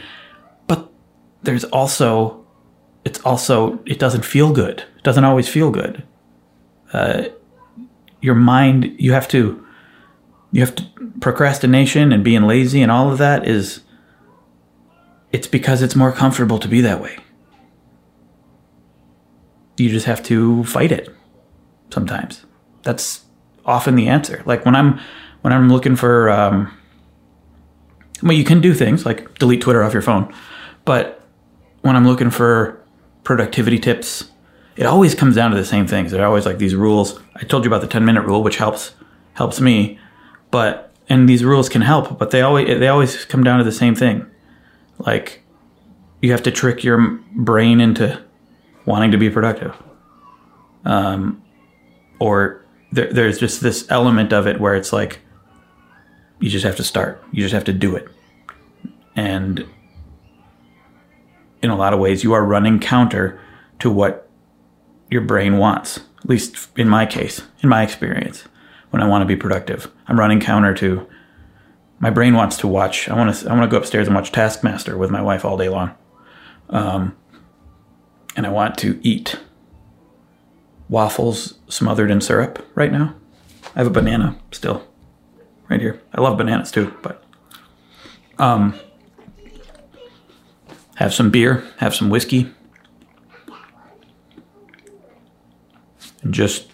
there's 1.46 1.64
also 1.66 2.46
it's 3.04 3.20
also 3.22 3.80
it 3.86 4.00
doesn't 4.00 4.26
feel 4.26 4.52
good. 4.52 4.80
It 4.80 5.04
doesn't 5.04 5.24
always 5.24 5.48
feel 5.48 5.72
good. 5.72 6.04
Uh, 6.92 7.26
your 8.22 8.36
mind 8.36 8.96
you 8.98 9.14
have 9.14 9.28
to 9.30 9.64
you 10.52 10.62
have 10.62 10.76
to 10.76 10.86
procrastination 11.20 12.12
and 12.12 12.24
being 12.24 12.44
lazy 12.44 12.82
and 12.82 12.92
all 12.92 13.12
of 13.12 13.18
that 13.18 13.48
is 13.48 13.82
it's 15.32 15.48
because 15.48 15.82
it's 15.82 15.96
more 15.96 16.12
comfortable 16.12 16.60
to 16.60 16.68
be 16.68 16.82
that 16.82 17.02
way. 17.02 17.18
You 19.78 19.90
just 19.90 20.06
have 20.06 20.24
to 20.24 20.64
fight 20.64 20.92
it 20.92 21.10
sometimes. 21.90 22.46
That's 22.84 23.26
often 23.66 23.96
the 23.96 24.08
answer. 24.08 24.42
Like 24.46 24.66
when 24.66 24.76
I'm 24.76 25.00
when 25.42 25.52
I'm 25.54 25.70
looking 25.70 25.96
for, 25.96 26.30
um, 26.30 26.76
well, 28.24 28.32
you 28.32 28.44
can 28.44 28.62
do 28.62 28.74
things 28.74 29.06
like 29.06 29.38
delete 29.38 29.62
Twitter 29.62 29.84
off 29.84 29.94
your 29.94 30.02
phone, 30.02 30.34
but 30.86 31.25
when 31.86 31.96
I'm 31.96 32.08
looking 32.08 32.32
for 32.32 32.82
productivity 33.24 33.78
tips, 33.78 34.32
it 34.76 34.88
always 34.88 35.14
comes 35.14 35.36
down 35.36 35.52
to 35.52 35.58
the 35.58 35.64
same 35.64 35.86
things. 35.86 36.12
They're 36.12 36.26
always 36.26 36.44
like 36.44 36.58
these 36.58 36.74
rules. 36.74 37.20
I 37.36 37.44
told 37.44 37.64
you 37.64 37.70
about 37.70 37.82
the 37.82 37.88
10 37.88 38.04
minute 38.04 38.22
rule, 38.22 38.42
which 38.42 38.58
helps 38.58 38.96
helps 39.36 39.62
me, 39.62 40.00
but 40.50 40.92
and 41.10 41.30
these 41.30 41.46
rules 41.46 41.70
can 41.70 41.84
help, 41.84 42.18
but 42.18 42.32
they 42.32 42.42
always 42.42 42.80
they 42.80 42.88
always 42.88 43.24
come 43.26 43.44
down 43.44 43.60
to 43.60 43.64
the 43.64 43.72
same 43.72 43.94
thing. 43.94 44.26
Like 44.98 45.44
you 46.24 46.32
have 46.32 46.42
to 46.44 46.52
trick 46.52 46.84
your 46.84 47.20
brain 47.36 47.80
into 47.80 48.20
wanting 48.88 49.12
to 49.12 49.20
be 49.20 49.30
productive. 49.30 49.76
Um, 50.86 51.44
or 52.20 52.66
there, 52.92 53.14
there's 53.14 53.38
just 53.38 53.62
this 53.62 53.86
element 53.92 54.34
of 54.34 54.48
it 54.48 54.60
where 54.60 54.74
it's 54.74 54.92
like 54.92 55.20
you 56.40 56.50
just 56.50 56.66
have 56.66 56.78
to 56.78 56.84
start. 56.84 57.24
You 57.32 57.44
just 57.44 57.54
have 57.54 57.66
to 57.66 57.74
do 57.74 57.96
it. 57.96 58.08
And 59.16 59.68
in 61.66 61.72
a 61.72 61.76
lot 61.76 61.94
of 61.94 62.00
ways, 62.00 62.24
you 62.24 62.32
are 62.34 62.46
running 62.46 62.80
counter 62.80 63.42
to 63.80 63.92
what 63.92 64.30
your 65.10 65.22
brain 65.22 65.58
wants. 65.58 66.00
At 66.20 66.30
least 66.30 66.70
in 66.78 66.88
my 66.88 67.06
case, 67.06 67.42
in 67.62 67.70
my 67.70 67.84
experience, 67.84 68.46
when 68.92 69.02
I 69.02 69.08
want 69.08 69.24
to 69.24 69.26
be 69.26 69.36
productive, 69.36 69.92
I'm 70.08 70.18
running 70.18 70.40
counter 70.40 70.74
to 70.76 71.08
my 72.00 72.10
brain 72.10 72.36
wants 72.36 72.58
to 72.58 72.68
watch. 72.68 73.10
I 73.10 73.16
want 73.16 73.36
to. 73.36 73.50
I 73.50 73.54
want 73.54 73.70
to 73.70 73.74
go 73.74 73.78
upstairs 73.78 74.08
and 74.08 74.16
watch 74.16 74.32
Taskmaster 74.32 74.98
with 74.98 75.10
my 75.10 75.22
wife 75.22 75.46
all 75.46 75.58
day 75.58 75.70
long. 75.70 75.96
Um, 76.70 77.16
and 78.36 78.46
I 78.46 78.50
want 78.50 78.78
to 78.80 79.00
eat 79.02 79.40
waffles 80.90 81.58
smothered 81.68 82.12
in 82.12 82.22
syrup 82.22 82.66
right 82.76 82.92
now. 82.92 83.16
I 83.76 83.80
have 83.80 83.88
a 83.88 83.92
banana 83.92 84.38
still, 84.52 84.86
right 85.70 85.80
here. 85.82 86.02
I 86.14 86.22
love 86.22 86.38
bananas 86.38 86.72
too, 86.72 86.94
but 87.02 87.24
um, 88.38 88.78
have 90.96 91.14
some 91.14 91.30
beer, 91.30 91.64
have 91.78 91.94
some 91.94 92.10
whiskey, 92.10 92.52
and 96.22 96.34
just 96.34 96.68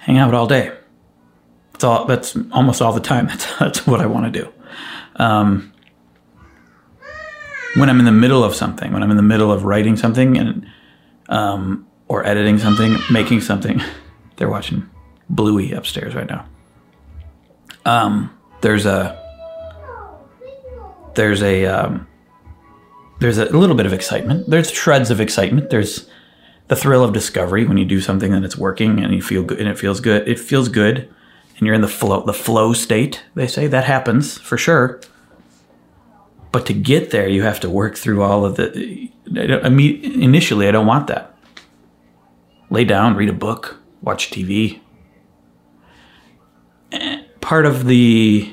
hang 0.00 0.18
out 0.18 0.34
all 0.34 0.46
day. 0.46 0.76
That's 1.72 1.84
all. 1.84 2.06
That's 2.06 2.36
almost 2.52 2.82
all 2.82 2.92
the 2.92 3.00
time. 3.00 3.26
That's 3.28 3.58
that's 3.58 3.86
what 3.86 4.00
I 4.00 4.06
want 4.06 4.32
to 4.32 4.42
do. 4.42 4.52
Um, 5.16 5.72
when 7.76 7.90
I'm 7.90 7.98
in 7.98 8.06
the 8.06 8.12
middle 8.12 8.42
of 8.42 8.54
something, 8.54 8.92
when 8.92 9.02
I'm 9.02 9.10
in 9.10 9.16
the 9.16 9.22
middle 9.22 9.52
of 9.52 9.64
writing 9.64 9.96
something 9.96 10.38
and 10.38 10.66
um, 11.28 11.86
or 12.08 12.26
editing 12.26 12.58
something, 12.58 12.96
making 13.10 13.42
something, 13.42 13.82
they're 14.36 14.48
watching 14.48 14.88
Bluey 15.28 15.72
upstairs 15.72 16.14
right 16.14 16.28
now. 16.28 16.46
Um, 17.84 18.36
there's 18.62 18.86
a 18.86 19.25
there's 21.16 21.42
a 21.42 21.66
um, 21.66 22.06
there's 23.18 23.38
a 23.38 23.46
little 23.46 23.76
bit 23.76 23.86
of 23.86 23.92
excitement. 23.92 24.48
There's 24.48 24.70
shreds 24.70 25.10
of 25.10 25.20
excitement. 25.20 25.70
There's 25.70 26.08
the 26.68 26.76
thrill 26.76 27.04
of 27.04 27.12
discovery 27.12 27.64
when 27.64 27.76
you 27.76 27.84
do 27.84 28.00
something 28.00 28.32
and 28.32 28.44
it's 28.44 28.56
working 28.56 29.02
and 29.02 29.14
you 29.14 29.22
feel 29.22 29.42
good 29.42 29.58
and 29.58 29.68
it 29.68 29.78
feels 29.78 30.00
good. 30.00 30.28
It 30.28 30.38
feels 30.38 30.68
good, 30.68 31.12
and 31.56 31.66
you're 31.66 31.74
in 31.74 31.80
the 31.80 31.88
flow 31.88 32.24
the 32.24 32.32
flow 32.32 32.72
state. 32.72 33.24
They 33.34 33.46
say 33.46 33.66
that 33.66 33.84
happens 33.84 34.38
for 34.38 34.56
sure. 34.56 35.00
But 36.52 36.66
to 36.66 36.72
get 36.72 37.10
there, 37.10 37.28
you 37.28 37.42
have 37.42 37.60
to 37.60 37.70
work 37.70 37.96
through 37.96 38.22
all 38.22 38.44
of 38.44 38.56
the. 38.56 39.10
Initially, 39.26 40.68
I 40.68 40.70
don't 40.70 40.86
want 40.86 41.08
that. 41.08 41.36
Lay 42.70 42.84
down, 42.84 43.14
read 43.14 43.28
a 43.28 43.34
book, 43.34 43.78
watch 44.00 44.30
TV. 44.30 44.80
Eh, 46.92 47.22
part 47.40 47.66
of 47.66 47.86
the. 47.86 48.52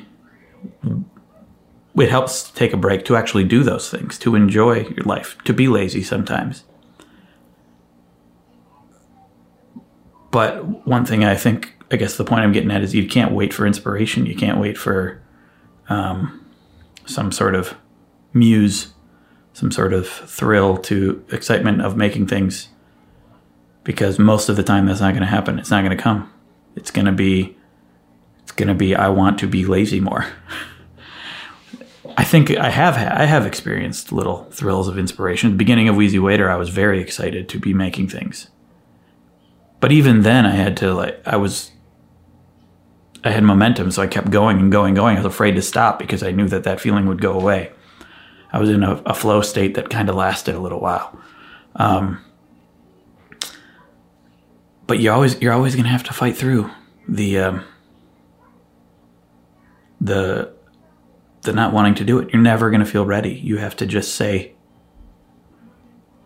It 1.95 2.09
helps 2.09 2.43
to 2.43 2.53
take 2.55 2.73
a 2.73 2.77
break 2.77 3.05
to 3.05 3.15
actually 3.15 3.43
do 3.43 3.63
those 3.63 3.89
things, 3.89 4.17
to 4.19 4.35
enjoy 4.35 4.87
your 4.87 5.05
life, 5.05 5.37
to 5.43 5.53
be 5.53 5.67
lazy 5.67 6.01
sometimes. 6.01 6.63
But 10.31 10.87
one 10.87 11.05
thing 11.05 11.23
I 11.23 11.35
think, 11.35 11.75
I 11.91 11.95
guess 11.95 12.17
the 12.17 12.25
point 12.25 12.41
I'm 12.41 12.51
getting 12.51 12.71
at 12.71 12.81
is 12.81 12.95
you 12.95 13.07
can't 13.07 13.33
wait 13.33 13.53
for 13.53 13.67
inspiration. 13.67 14.25
You 14.25 14.35
can't 14.35 14.59
wait 14.59 14.79
for 14.79 15.21
um, 15.89 16.43
some 17.05 17.31
sort 17.31 17.53
of 17.53 17.75
muse, 18.33 18.93
some 19.53 19.71
sort 19.71 19.93
of 19.93 20.07
thrill 20.07 20.77
to 20.77 21.23
excitement 21.31 21.83
of 21.83 21.95
making 21.95 22.25
things. 22.25 22.69
Because 23.83 24.17
most 24.17 24.49
of 24.49 24.55
the 24.55 24.63
time 24.63 24.87
that's 24.87 25.01
not 25.01 25.11
going 25.11 25.21
to 25.21 25.27
happen. 25.27 25.59
It's 25.59 25.69
not 25.69 25.83
going 25.83 25.95
to 25.95 26.01
come. 26.01 26.33
It's 26.75 26.89
going 26.89 27.05
to 27.05 27.11
be, 27.11 27.55
it's 28.41 28.53
going 28.53 28.69
to 28.69 28.73
be, 28.73 28.95
I 28.95 29.09
want 29.09 29.37
to 29.39 29.47
be 29.47 29.65
lazy 29.65 29.99
more. 29.99 30.25
I 32.17 32.23
think 32.23 32.51
I 32.51 32.69
have 32.69 32.95
I 32.95 33.25
have 33.25 33.45
experienced 33.45 34.11
little 34.11 34.45
thrills 34.51 34.87
of 34.87 34.97
inspiration. 34.97 35.49
At 35.49 35.53
the 35.53 35.57
beginning 35.57 35.89
of 35.89 35.95
Wheezy 35.95 36.19
Waiter, 36.19 36.49
I 36.49 36.55
was 36.55 36.69
very 36.69 37.01
excited 37.01 37.49
to 37.49 37.59
be 37.59 37.73
making 37.73 38.09
things. 38.09 38.49
But 39.79 39.91
even 39.91 40.21
then, 40.21 40.45
I 40.45 40.51
had 40.51 40.77
to 40.77 40.93
like 40.93 41.21
I 41.25 41.37
was 41.37 41.71
I 43.23 43.31
had 43.31 43.43
momentum, 43.43 43.91
so 43.91 44.01
I 44.01 44.07
kept 44.07 44.29
going 44.29 44.59
and 44.59 44.71
going, 44.71 44.93
going. 44.93 45.17
I 45.17 45.19
was 45.19 45.33
afraid 45.33 45.55
to 45.55 45.61
stop 45.61 45.97
because 45.97 46.23
I 46.23 46.31
knew 46.31 46.47
that 46.49 46.63
that 46.65 46.81
feeling 46.81 47.05
would 47.07 47.21
go 47.21 47.33
away. 47.33 47.71
I 48.51 48.59
was 48.59 48.69
in 48.69 48.83
a, 48.83 49.01
a 49.05 49.13
flow 49.13 49.41
state 49.41 49.75
that 49.75 49.89
kind 49.89 50.09
of 50.09 50.15
lasted 50.15 50.55
a 50.55 50.59
little 50.59 50.79
while. 50.79 51.17
Um, 51.75 52.23
but 54.85 54.99
you 54.99 55.11
always 55.11 55.41
you're 55.41 55.53
always 55.53 55.75
to 55.75 55.81
have 55.83 56.03
to 56.03 56.13
fight 56.13 56.37
through 56.37 56.69
the 57.07 57.39
um, 57.39 57.65
the 59.99 60.53
the 61.43 61.53
not 61.53 61.73
wanting 61.73 61.95
to 61.95 62.03
do 62.03 62.19
it. 62.19 62.31
You're 62.31 62.41
never 62.41 62.69
going 62.69 62.79
to 62.79 62.85
feel 62.85 63.05
ready. 63.05 63.33
You 63.33 63.57
have 63.57 63.75
to 63.77 63.85
just 63.85 64.15
say. 64.15 64.53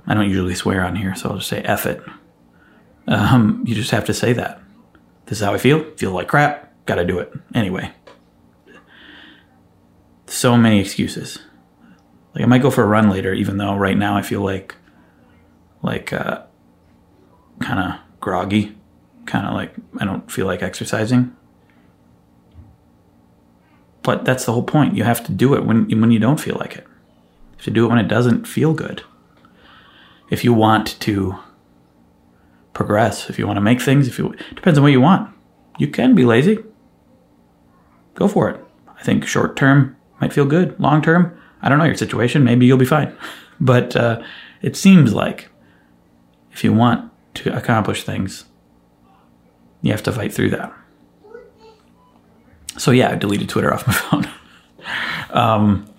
I 0.05 0.13
don't 0.13 0.29
usually 0.29 0.55
swear 0.55 0.85
on 0.85 0.95
here, 0.95 1.15
so 1.15 1.29
I'll 1.29 1.37
just 1.37 1.49
say 1.49 1.61
"eff 1.61 1.85
it." 1.85 2.01
Um, 3.07 3.63
you 3.65 3.75
just 3.75 3.91
have 3.91 4.05
to 4.05 4.13
say 4.13 4.33
that. 4.33 4.61
This 5.25 5.39
is 5.39 5.45
how 5.45 5.53
I 5.53 5.57
feel. 5.57 5.83
Feel 5.95 6.11
like 6.11 6.27
crap. 6.27 6.73
Got 6.85 6.95
to 6.95 7.05
do 7.05 7.19
it 7.19 7.33
anyway. 7.53 7.91
So 10.27 10.57
many 10.57 10.79
excuses. 10.79 11.39
Like 12.33 12.43
I 12.43 12.47
might 12.47 12.61
go 12.61 12.71
for 12.71 12.83
a 12.83 12.87
run 12.87 13.09
later, 13.09 13.33
even 13.33 13.57
though 13.57 13.75
right 13.75 13.97
now 13.97 14.15
I 14.15 14.21
feel 14.21 14.41
like, 14.41 14.75
like, 15.81 16.13
uh, 16.13 16.43
kind 17.59 17.79
of 17.79 17.99
groggy, 18.19 18.77
kind 19.25 19.47
of 19.47 19.53
like 19.53 19.73
I 19.99 20.05
don't 20.05 20.31
feel 20.31 20.45
like 20.45 20.61
exercising. 20.61 21.35
But 24.07 24.23
that's 24.23 24.45
the 24.45 24.53
whole 24.53 24.63
point. 24.63 24.95
You 24.95 25.03
have 25.03 25.21
to 25.25 25.33
do 25.33 25.53
it 25.53 25.65
when 25.65 25.89
when 25.99 26.11
you 26.11 26.19
don't 26.19 26.39
feel 26.39 26.55
like 26.55 26.77
it. 26.77 26.85
You 26.85 27.57
have 27.57 27.65
to 27.65 27.71
do 27.71 27.83
it 27.83 27.89
when 27.89 27.97
it 27.97 28.07
doesn't 28.07 28.47
feel 28.47 28.73
good. 28.73 29.03
If 30.29 30.45
you 30.45 30.53
want 30.53 30.97
to 31.01 31.35
progress, 32.71 33.29
if 33.29 33.37
you 33.37 33.45
want 33.45 33.57
to 33.57 33.61
make 33.69 33.81
things, 33.81 34.07
if 34.07 34.17
you 34.17 34.33
depends 34.55 34.79
on 34.79 34.83
what 34.83 34.93
you 34.93 35.01
want. 35.01 35.29
You 35.77 35.89
can 35.89 36.15
be 36.15 36.23
lazy. 36.23 36.59
Go 38.15 38.29
for 38.29 38.49
it. 38.49 38.63
I 38.97 39.03
think 39.03 39.27
short 39.27 39.57
term 39.57 39.97
might 40.21 40.31
feel 40.31 40.45
good. 40.45 40.79
Long 40.79 41.01
term, 41.01 41.37
I 41.61 41.67
don't 41.67 41.77
know 41.77 41.83
your 41.83 41.95
situation. 41.95 42.45
Maybe 42.45 42.65
you'll 42.65 42.77
be 42.77 42.93
fine. 42.97 43.13
But 43.59 43.95
uh, 43.95 44.21
it 44.61 44.77
seems 44.77 45.13
like 45.13 45.49
if 46.53 46.63
you 46.63 46.71
want 46.71 47.11
to 47.33 47.57
accomplish 47.57 48.03
things, 48.03 48.45
you 49.81 49.91
have 49.91 50.03
to 50.03 50.11
fight 50.11 50.31
through 50.31 50.51
that. 50.51 50.71
So 52.77 52.91
yeah, 52.91 53.11
I 53.11 53.15
deleted 53.15 53.49
Twitter 53.49 53.73
off 53.73 53.87
my 53.87 53.93
phone, 53.93 54.29
um, 55.31 55.93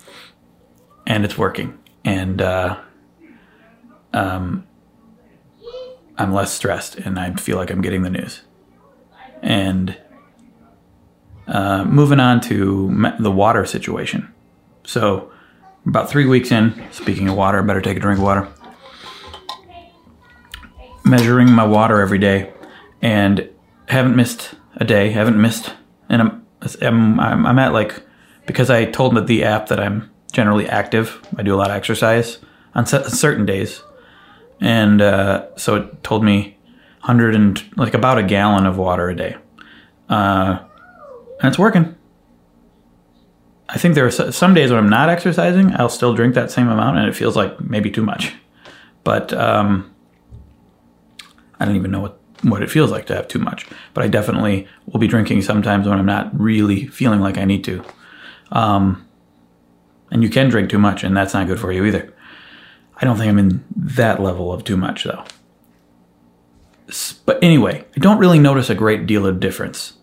and 1.06 1.24
it's 1.24 1.36
working. 1.36 1.78
And 2.04 2.40
uh, 2.40 2.78
um, 4.12 4.66
I'm 6.16 6.32
less 6.32 6.52
stressed, 6.52 6.96
and 6.96 7.18
I 7.18 7.34
feel 7.34 7.56
like 7.56 7.70
I'm 7.70 7.82
getting 7.82 8.02
the 8.02 8.10
news. 8.10 8.42
And 9.42 9.96
uh, 11.46 11.84
moving 11.84 12.20
on 12.20 12.40
to 12.42 13.14
the 13.18 13.30
water 13.30 13.64
situation. 13.64 14.32
So 14.84 15.30
about 15.86 16.10
three 16.10 16.26
weeks 16.26 16.50
in, 16.50 16.74
speaking 16.90 17.28
of 17.28 17.36
water, 17.36 17.62
better 17.62 17.80
take 17.80 17.96
a 17.96 18.00
drink 18.00 18.18
of 18.18 18.24
water. 18.24 18.48
Measuring 21.04 21.50
my 21.50 21.64
water 21.64 22.00
every 22.00 22.18
day, 22.18 22.52
and 23.00 23.48
haven't 23.88 24.14
missed 24.14 24.54
a 24.76 24.84
day. 24.84 25.10
Haven't 25.10 25.40
missed, 25.40 25.72
and 26.08 26.20
I'm 26.20 26.46
I'm 26.82 27.20
I'm, 27.20 27.58
at 27.58 27.72
like 27.72 28.02
because 28.46 28.70
I 28.70 28.84
told 28.84 29.26
the 29.26 29.44
app 29.44 29.68
that 29.68 29.80
I'm 29.80 30.10
generally 30.32 30.68
active. 30.68 31.20
I 31.36 31.42
do 31.42 31.54
a 31.54 31.56
lot 31.56 31.70
of 31.70 31.76
exercise 31.76 32.38
on 32.74 32.86
certain 32.86 33.46
days, 33.46 33.82
and 34.60 35.00
uh, 35.00 35.56
so 35.56 35.76
it 35.76 36.02
told 36.02 36.24
me 36.24 36.56
hundred 37.00 37.34
and 37.34 37.62
like 37.76 37.94
about 37.94 38.18
a 38.18 38.22
gallon 38.22 38.66
of 38.66 38.76
water 38.76 39.08
a 39.08 39.16
day, 39.16 39.36
uh, 40.08 40.58
and 41.40 41.48
it's 41.48 41.58
working. 41.58 41.94
I 43.70 43.76
think 43.76 43.94
there 43.94 44.06
are 44.06 44.10
some 44.10 44.54
days 44.54 44.70
when 44.70 44.78
I'm 44.78 44.88
not 44.88 45.10
exercising, 45.10 45.74
I'll 45.76 45.90
still 45.90 46.14
drink 46.14 46.34
that 46.34 46.50
same 46.50 46.68
amount, 46.68 46.96
and 46.98 47.06
it 47.06 47.14
feels 47.14 47.36
like 47.36 47.60
maybe 47.60 47.90
too 47.90 48.02
much. 48.02 48.32
But 49.04 49.32
um, 49.34 49.94
I 51.60 51.66
don't 51.66 51.76
even 51.76 51.90
know 51.90 52.00
what 52.00 52.17
what 52.42 52.62
it 52.62 52.70
feels 52.70 52.90
like 52.90 53.06
to 53.06 53.14
have 53.14 53.28
too 53.28 53.38
much. 53.38 53.66
But 53.94 54.04
I 54.04 54.08
definitely 54.08 54.66
will 54.86 55.00
be 55.00 55.08
drinking 55.08 55.42
sometimes 55.42 55.86
when 55.86 55.98
I'm 55.98 56.06
not 56.06 56.38
really 56.38 56.86
feeling 56.86 57.20
like 57.20 57.38
I 57.38 57.44
need 57.44 57.64
to. 57.64 57.84
Um, 58.52 59.06
and 60.10 60.22
you 60.22 60.30
can 60.30 60.48
drink 60.48 60.70
too 60.70 60.78
much, 60.78 61.04
and 61.04 61.16
that's 61.16 61.34
not 61.34 61.46
good 61.46 61.60
for 61.60 61.72
you 61.72 61.84
either. 61.84 62.12
I 62.96 63.04
don't 63.04 63.16
think 63.16 63.28
I'm 63.28 63.38
in 63.38 63.64
that 63.76 64.20
level 64.20 64.52
of 64.52 64.64
too 64.64 64.76
much 64.76 65.04
though. 65.04 65.24
But 67.26 67.42
anyway, 67.42 67.84
I 67.96 68.00
don't 68.00 68.18
really 68.18 68.38
notice 68.38 68.70
a 68.70 68.74
great 68.74 69.06
deal 69.06 69.26
of 69.26 69.40
difference 69.40 69.94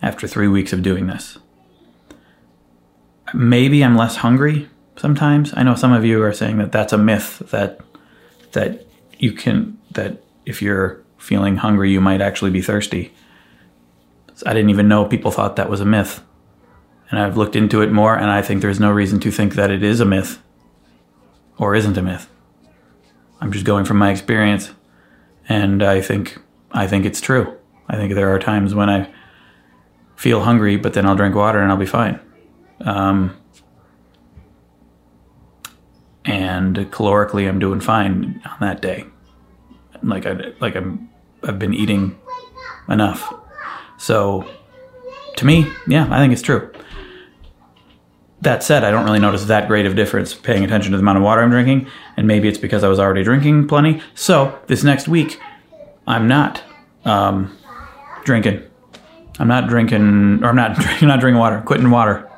after 0.00 0.26
three 0.26 0.48
weeks 0.48 0.72
of 0.72 0.82
doing 0.82 1.06
this 1.06 1.38
maybe 3.34 3.84
I'm 3.84 3.96
less 3.96 4.16
hungry 4.16 4.68
sometimes. 4.96 5.52
I 5.54 5.62
know 5.62 5.74
some 5.74 5.92
of 5.92 6.04
you 6.04 6.22
are 6.22 6.32
saying 6.32 6.58
that 6.58 6.72
that's 6.72 6.92
a 6.92 6.98
myth 6.98 7.42
that 7.50 7.80
that 8.52 8.86
you 9.18 9.32
can 9.32 9.78
that 9.92 10.22
if 10.46 10.62
you're 10.62 11.02
feeling 11.18 11.56
hungry 11.56 11.90
you 11.90 12.00
might 12.00 12.20
actually 12.20 12.50
be 12.50 12.62
thirsty. 12.62 13.12
I 14.46 14.54
didn't 14.54 14.70
even 14.70 14.88
know 14.88 15.04
people 15.04 15.30
thought 15.30 15.56
that 15.56 15.68
was 15.68 15.80
a 15.80 15.84
myth. 15.84 16.22
And 17.10 17.18
I've 17.18 17.36
looked 17.36 17.56
into 17.56 17.80
it 17.82 17.90
more 17.90 18.14
and 18.14 18.30
I 18.30 18.42
think 18.42 18.62
there's 18.62 18.80
no 18.80 18.90
reason 18.90 19.18
to 19.20 19.30
think 19.30 19.54
that 19.54 19.70
it 19.70 19.82
is 19.82 20.00
a 20.00 20.04
myth 20.04 20.38
or 21.58 21.74
isn't 21.74 21.96
a 21.96 22.02
myth. 22.02 22.30
I'm 23.40 23.52
just 23.52 23.64
going 23.64 23.84
from 23.84 23.98
my 23.98 24.10
experience 24.10 24.70
and 25.48 25.82
I 25.82 26.00
think 26.00 26.38
I 26.70 26.86
think 26.86 27.06
it's 27.06 27.20
true. 27.20 27.56
I 27.88 27.96
think 27.96 28.14
there 28.14 28.32
are 28.34 28.38
times 28.38 28.74
when 28.74 28.90
I 28.90 29.10
feel 30.16 30.42
hungry, 30.42 30.76
but 30.76 30.92
then 30.92 31.06
I'll 31.06 31.16
drink 31.16 31.34
water 31.34 31.60
and 31.60 31.70
I'll 31.70 31.78
be 31.78 31.86
fine. 31.86 32.20
Um, 32.80 33.36
and 36.24 36.76
calorically, 36.90 37.48
I'm 37.48 37.58
doing 37.58 37.80
fine 37.80 38.42
on 38.44 38.58
that 38.60 38.82
day. 38.82 39.06
Like 40.02 40.26
I 40.26 40.52
like 40.60 40.76
I'm 40.76 41.07
I've 41.42 41.58
been 41.58 41.74
eating 41.74 42.18
enough. 42.88 43.32
So 43.98 44.48
to 45.36 45.46
me, 45.46 45.70
yeah, 45.86 46.08
I 46.10 46.18
think 46.18 46.32
it's 46.32 46.42
true. 46.42 46.70
That 48.40 48.62
said, 48.62 48.84
I 48.84 48.90
don't 48.90 49.04
really 49.04 49.18
notice 49.18 49.44
that 49.46 49.66
great 49.66 49.86
of 49.86 49.96
difference 49.96 50.32
paying 50.32 50.64
attention 50.64 50.92
to 50.92 50.96
the 50.96 51.02
amount 51.02 51.18
of 51.18 51.24
water 51.24 51.42
I'm 51.42 51.50
drinking, 51.50 51.88
and 52.16 52.26
maybe 52.26 52.48
it's 52.48 52.58
because 52.58 52.84
I 52.84 52.88
was 52.88 53.00
already 53.00 53.24
drinking 53.24 53.66
plenty. 53.66 54.00
So 54.14 54.56
this 54.68 54.84
next 54.84 55.08
week, 55.08 55.40
I'm 56.06 56.28
not 56.28 56.62
um, 57.04 57.56
drinking. 58.24 58.62
I'm 59.40 59.48
not 59.48 59.68
drinking, 59.68 60.44
or 60.44 60.48
I'm 60.48 60.56
not 60.56 60.76
drinking, 60.78 61.08
not 61.08 61.20
drinking 61.20 61.40
water. 61.40 61.62
Quitting 61.66 61.90
water. 61.90 62.28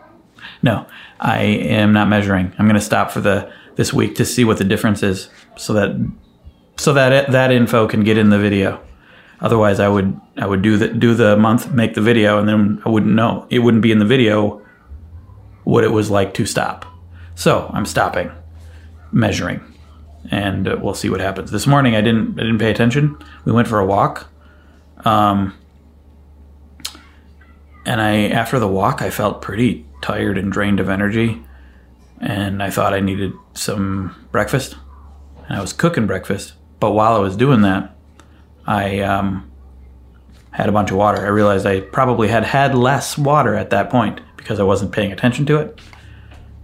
No, 0.63 0.87
I 1.19 1.41
am 1.43 1.93
not 1.93 2.09
measuring. 2.09 2.53
I'm 2.59 2.67
going 2.67 2.75
to 2.75 2.81
stop 2.81 3.11
for 3.11 3.21
the 3.21 3.53
this 3.77 3.93
week 3.93 4.15
to 4.17 4.25
see 4.25 4.45
what 4.45 4.59
the 4.59 4.65
difference 4.65 5.03
is, 5.03 5.29
so 5.57 5.75
that 5.75 5.91
so 6.77 6.95
that 6.95 7.31
that 7.33 7.53
info 7.53 7.87
can 7.87 8.05
get 8.05 8.17
in 8.17 8.31
the 8.31 8.39
video. 8.39 8.83
Otherwise, 9.41 9.81
I 9.81 9.89
would 9.89 10.21
I 10.37 10.47
would 10.47 10.63
do 10.63 10.77
the 10.77 10.89
do 10.89 11.15
the 11.15 11.37
month, 11.37 11.73
make 11.73 11.95
the 11.95 12.03
video, 12.03 12.39
and 12.39 12.49
then 12.49 12.83
I 12.85 12.91
wouldn't 12.91 13.15
know. 13.15 13.47
It 13.49 13.61
wouldn't 13.61 13.83
be 13.83 13.93
in 13.93 13.99
the 13.99 14.05
video 14.05 14.63
what 15.65 15.85
it 15.85 15.93
was 15.93 16.11
like 16.11 16.35
to 16.35 16.47
stop. 16.47 16.85
So 17.35 17.71
I'm 17.73 17.87
stopping, 17.87 18.31
measuring, 19.13 19.63
and 20.31 20.69
uh, 20.69 20.79
we'll 20.81 20.95
see 20.95 21.09
what 21.09 21.21
happens. 21.21 21.51
This 21.51 21.67
morning 21.67 21.97
I 21.97 22.03
didn't 22.03 22.39
I 22.39 22.43
didn't 22.43 22.59
pay 22.59 22.71
attention. 22.71 23.17
We 23.45 23.53
went 23.53 23.67
for 23.67 23.79
a 23.79 23.87
walk, 23.87 24.29
um, 25.07 25.55
and 27.87 28.01
I 28.01 28.29
after 28.29 28.59
the 28.59 28.69
walk 28.69 29.01
I 29.01 29.09
felt 29.09 29.41
pretty 29.41 29.87
tired 30.03 30.37
and 30.37 30.53
drained 30.53 30.81
of 30.81 30.91
energy, 30.91 31.43
and 32.21 32.63
I 32.63 32.69
thought 32.69 32.93
I 32.93 33.01
needed 33.01 33.33
some 33.55 34.29
breakfast, 34.33 34.77
and 35.49 35.57
I 35.57 35.61
was 35.63 35.73
cooking 35.73 36.07
breakfast. 36.07 36.53
But 36.79 36.93
while 36.93 37.15
I 37.15 37.21
was 37.21 37.37
doing 37.37 37.63
that, 37.63 37.97
I 38.67 39.01
um, 39.01 39.51
had 40.51 40.69
a 40.69 40.73
bunch 40.73 40.91
of 40.91 40.97
water. 40.97 41.19
I 41.19 41.29
realized 41.29 41.67
I 41.67 41.81
probably 41.81 42.29
had 42.29 42.45
had 42.45 42.75
less 42.75 43.17
water 43.17 43.55
at 43.55 43.71
that 43.71 43.91
point 43.91 44.21
because 44.37 44.61
I 44.61 44.63
wasn't 44.63 44.93
paying 44.93 45.13
attention 45.13 45.47
to 45.47 45.59
it. 45.59 45.81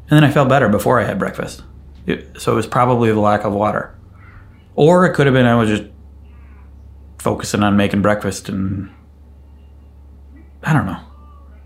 And 0.09 0.17
then 0.17 0.25
I 0.25 0.31
felt 0.31 0.49
better 0.49 0.69
before 0.69 1.01
I 1.01 1.05
had 1.05 1.19
breakfast. 1.19 1.63
It, 2.07 2.41
so 2.41 2.53
it 2.53 2.57
was 2.57 2.67
probably 2.67 3.11
the 3.11 3.21
lack 3.21 3.45
of 3.45 3.53
water. 3.53 3.95
Or 4.75 5.07
it 5.07 5.15
could 5.15 5.27
have 5.27 5.35
been 5.35 5.47
I 5.47 5.57
was 5.57 5.69
just 5.69 5.85
focusing 7.19 7.63
on 7.63 7.77
making 7.77 8.03
breakfast 8.03 8.49
and 8.49 8.91
I 10.63 10.73
don't 10.73 10.87
know. 10.87 11.01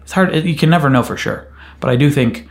It's 0.03 0.13
hard. 0.13 0.35
It, 0.35 0.45
you 0.45 0.57
can 0.57 0.71
never 0.71 0.89
know 0.89 1.03
for 1.03 1.17
sure. 1.17 1.53
But 1.81 1.91
I 1.91 1.97
do 1.97 2.11
think 2.11 2.49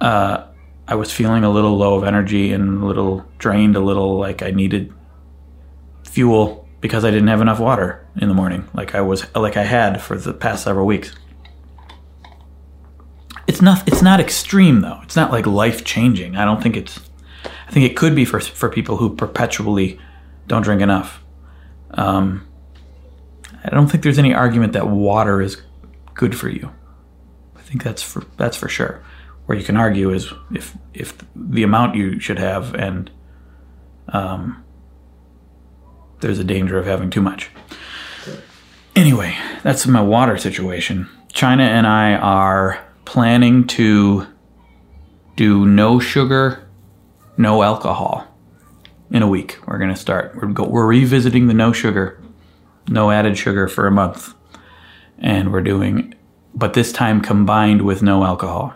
uh, 0.00 0.46
I 0.86 0.94
was 0.94 1.12
feeling 1.12 1.44
a 1.44 1.50
little 1.50 1.76
low 1.76 1.94
of 1.94 2.04
energy 2.04 2.52
and 2.52 2.82
a 2.82 2.86
little 2.86 3.24
drained, 3.38 3.76
a 3.76 3.80
little 3.80 4.18
like 4.18 4.42
I 4.42 4.50
needed 4.50 4.92
fuel 6.04 6.67
because 6.80 7.04
I 7.04 7.10
didn't 7.10 7.28
have 7.28 7.40
enough 7.40 7.58
water 7.58 8.06
in 8.16 8.28
the 8.28 8.34
morning, 8.34 8.68
like 8.74 8.94
I 8.94 9.00
was 9.00 9.26
like 9.34 9.56
I 9.56 9.64
had 9.64 10.00
for 10.00 10.16
the 10.16 10.32
past 10.32 10.64
several 10.64 10.86
weeks. 10.86 11.14
It's 13.46 13.62
not 13.62 13.86
it's 13.88 14.02
not 14.02 14.20
extreme 14.20 14.80
though. 14.82 15.00
It's 15.02 15.16
not 15.16 15.32
like 15.32 15.46
life 15.46 15.84
changing. 15.84 16.36
I 16.36 16.44
don't 16.44 16.62
think 16.62 16.76
it's. 16.76 17.00
I 17.44 17.70
think 17.70 17.90
it 17.90 17.96
could 17.96 18.14
be 18.14 18.24
for 18.24 18.40
for 18.40 18.68
people 18.68 18.96
who 18.96 19.14
perpetually 19.14 19.98
don't 20.46 20.62
drink 20.62 20.80
enough. 20.82 21.22
Um, 21.90 22.46
I 23.64 23.70
don't 23.70 23.88
think 23.88 24.02
there's 24.02 24.18
any 24.18 24.34
argument 24.34 24.72
that 24.74 24.88
water 24.88 25.40
is 25.40 25.60
good 26.14 26.36
for 26.36 26.48
you. 26.48 26.70
I 27.56 27.60
think 27.62 27.82
that's 27.82 28.02
for 28.02 28.24
that's 28.36 28.56
for 28.56 28.68
sure. 28.68 29.02
Where 29.46 29.56
you 29.56 29.64
can 29.64 29.76
argue 29.76 30.10
is 30.10 30.32
if 30.52 30.76
if 30.94 31.14
the 31.34 31.62
amount 31.62 31.96
you 31.96 32.20
should 32.20 32.38
have 32.38 32.74
and 32.74 33.10
um, 34.08 34.64
there's 36.20 36.38
a 36.38 36.44
danger 36.44 36.78
of 36.78 36.86
having 36.86 37.10
too 37.10 37.22
much. 37.22 37.50
Anyway, 38.96 39.36
that's 39.62 39.86
my 39.86 40.00
water 40.00 40.36
situation. 40.36 41.08
China 41.32 41.62
and 41.62 41.86
I 41.86 42.14
are 42.14 42.84
planning 43.04 43.66
to 43.68 44.26
do 45.36 45.64
no 45.64 46.00
sugar, 46.00 46.68
no 47.36 47.62
alcohol 47.62 48.26
in 49.10 49.22
a 49.22 49.28
week. 49.28 49.58
We're 49.66 49.78
going 49.78 49.94
to 49.94 49.96
start. 49.96 50.34
We're, 50.34 50.48
go, 50.48 50.64
we're 50.64 50.86
revisiting 50.86 51.46
the 51.46 51.54
no 51.54 51.72
sugar, 51.72 52.20
no 52.88 53.10
added 53.10 53.38
sugar 53.38 53.68
for 53.68 53.86
a 53.86 53.90
month. 53.90 54.34
And 55.18 55.52
we're 55.52 55.62
doing, 55.62 56.14
but 56.54 56.74
this 56.74 56.92
time 56.92 57.20
combined 57.20 57.82
with 57.82 58.02
no 58.02 58.24
alcohol. 58.24 58.74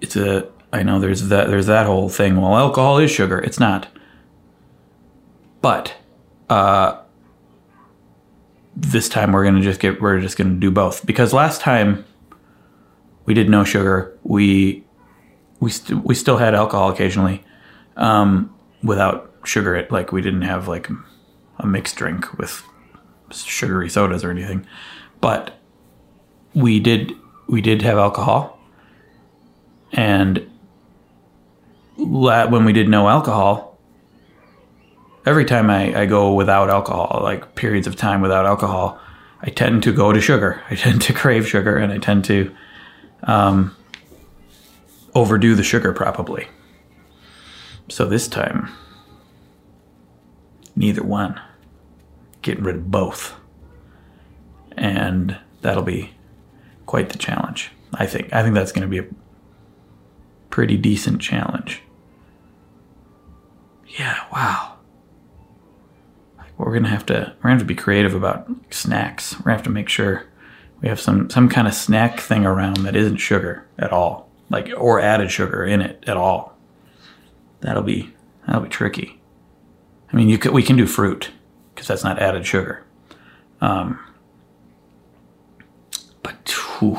It's 0.00 0.16
a 0.16 0.48
I 0.72 0.82
know 0.82 1.00
there's 1.00 1.28
that 1.28 1.48
there's 1.48 1.66
that 1.66 1.86
whole 1.86 2.08
thing. 2.08 2.40
Well, 2.40 2.56
alcohol 2.56 2.98
is 2.98 3.10
sugar. 3.10 3.38
It's 3.38 3.58
not. 3.58 3.88
But 5.60 5.94
uh, 6.48 7.00
this 8.76 9.08
time 9.08 9.32
we're 9.32 9.44
gonna 9.44 9.60
just 9.60 9.80
get 9.80 10.00
we're 10.00 10.20
just 10.20 10.36
gonna 10.36 10.54
do 10.54 10.70
both 10.70 11.04
because 11.04 11.32
last 11.32 11.60
time 11.60 12.04
we 13.24 13.34
did 13.34 13.48
no 13.48 13.64
sugar. 13.64 14.16
We 14.22 14.84
we 15.58 15.70
st- 15.70 16.04
we 16.04 16.14
still 16.14 16.38
had 16.38 16.54
alcohol 16.54 16.90
occasionally 16.90 17.44
um, 17.96 18.54
without 18.82 19.32
sugar. 19.44 19.74
It 19.74 19.90
like 19.90 20.12
we 20.12 20.22
didn't 20.22 20.42
have 20.42 20.68
like 20.68 20.88
a 21.58 21.66
mixed 21.66 21.96
drink 21.96 22.32
with 22.38 22.62
sugary 23.30 23.90
sodas 23.90 24.24
or 24.24 24.30
anything, 24.30 24.66
but 25.20 25.58
we 26.54 26.80
did 26.80 27.12
we 27.48 27.60
did 27.60 27.82
have 27.82 27.98
alcohol 27.98 28.58
and 29.92 30.49
when 32.06 32.64
we 32.64 32.72
did 32.72 32.88
no 32.88 33.08
alcohol, 33.08 33.78
every 35.26 35.44
time 35.44 35.70
I, 35.70 36.02
I 36.02 36.06
go 36.06 36.34
without 36.34 36.70
alcohol, 36.70 37.20
like 37.22 37.54
periods 37.54 37.86
of 37.86 37.96
time 37.96 38.20
without 38.20 38.46
alcohol, 38.46 38.98
I 39.42 39.50
tend 39.50 39.82
to 39.84 39.92
go 39.92 40.12
to 40.12 40.20
sugar. 40.20 40.62
I 40.70 40.74
tend 40.74 41.02
to 41.02 41.12
crave 41.12 41.46
sugar 41.48 41.76
and 41.76 41.92
I 41.92 41.98
tend 41.98 42.24
to 42.26 42.54
um, 43.24 43.76
overdo 45.14 45.54
the 45.54 45.62
sugar 45.62 45.92
probably. 45.92 46.48
So 47.88 48.06
this 48.06 48.28
time, 48.28 48.70
neither 50.76 51.02
one. 51.02 51.40
Getting 52.42 52.64
rid 52.64 52.76
of 52.76 52.90
both. 52.90 53.34
And 54.76 55.36
that'll 55.60 55.82
be 55.82 56.12
quite 56.86 57.10
the 57.10 57.18
challenge. 57.18 57.70
I 57.92 58.06
think. 58.06 58.32
I 58.32 58.42
think 58.42 58.54
that's 58.54 58.72
going 58.72 58.82
to 58.82 58.88
be 58.88 59.06
a 59.06 59.14
pretty 60.48 60.76
decent 60.76 61.20
challenge 61.20 61.82
yeah, 63.98 64.24
wow. 64.32 64.76
we're 66.56 66.72
gonna 66.72 66.88
have 66.88 67.06
to 67.06 67.34
we're 67.38 67.42
gonna 67.42 67.54
have 67.54 67.60
to 67.60 67.64
be 67.64 67.74
creative 67.74 68.14
about 68.14 68.48
snacks. 68.70 69.36
We're 69.38 69.44
gonna 69.44 69.56
have 69.56 69.64
to 69.64 69.70
make 69.70 69.88
sure 69.88 70.26
we 70.80 70.88
have 70.88 71.00
some 71.00 71.28
some 71.30 71.48
kind 71.48 71.66
of 71.66 71.74
snack 71.74 72.20
thing 72.20 72.46
around 72.46 72.78
that 72.78 72.96
isn't 72.96 73.16
sugar 73.16 73.66
at 73.78 73.92
all, 73.92 74.30
like 74.48 74.70
or 74.76 75.00
added 75.00 75.30
sugar 75.30 75.64
in 75.64 75.80
it 75.80 76.04
at 76.06 76.16
all. 76.16 76.56
That'll 77.60 77.82
be 77.82 78.14
that'll 78.46 78.62
be 78.62 78.68
tricky. 78.68 79.20
I 80.12 80.16
mean, 80.16 80.28
you 80.28 80.38
could 80.38 80.52
we 80.52 80.62
can 80.62 80.76
do 80.76 80.86
fruit 80.86 81.30
because 81.74 81.88
that's 81.88 82.04
not 82.04 82.18
added 82.18 82.46
sugar. 82.46 82.84
Um, 83.60 83.98
but 86.22 86.48
whew, 86.78 86.98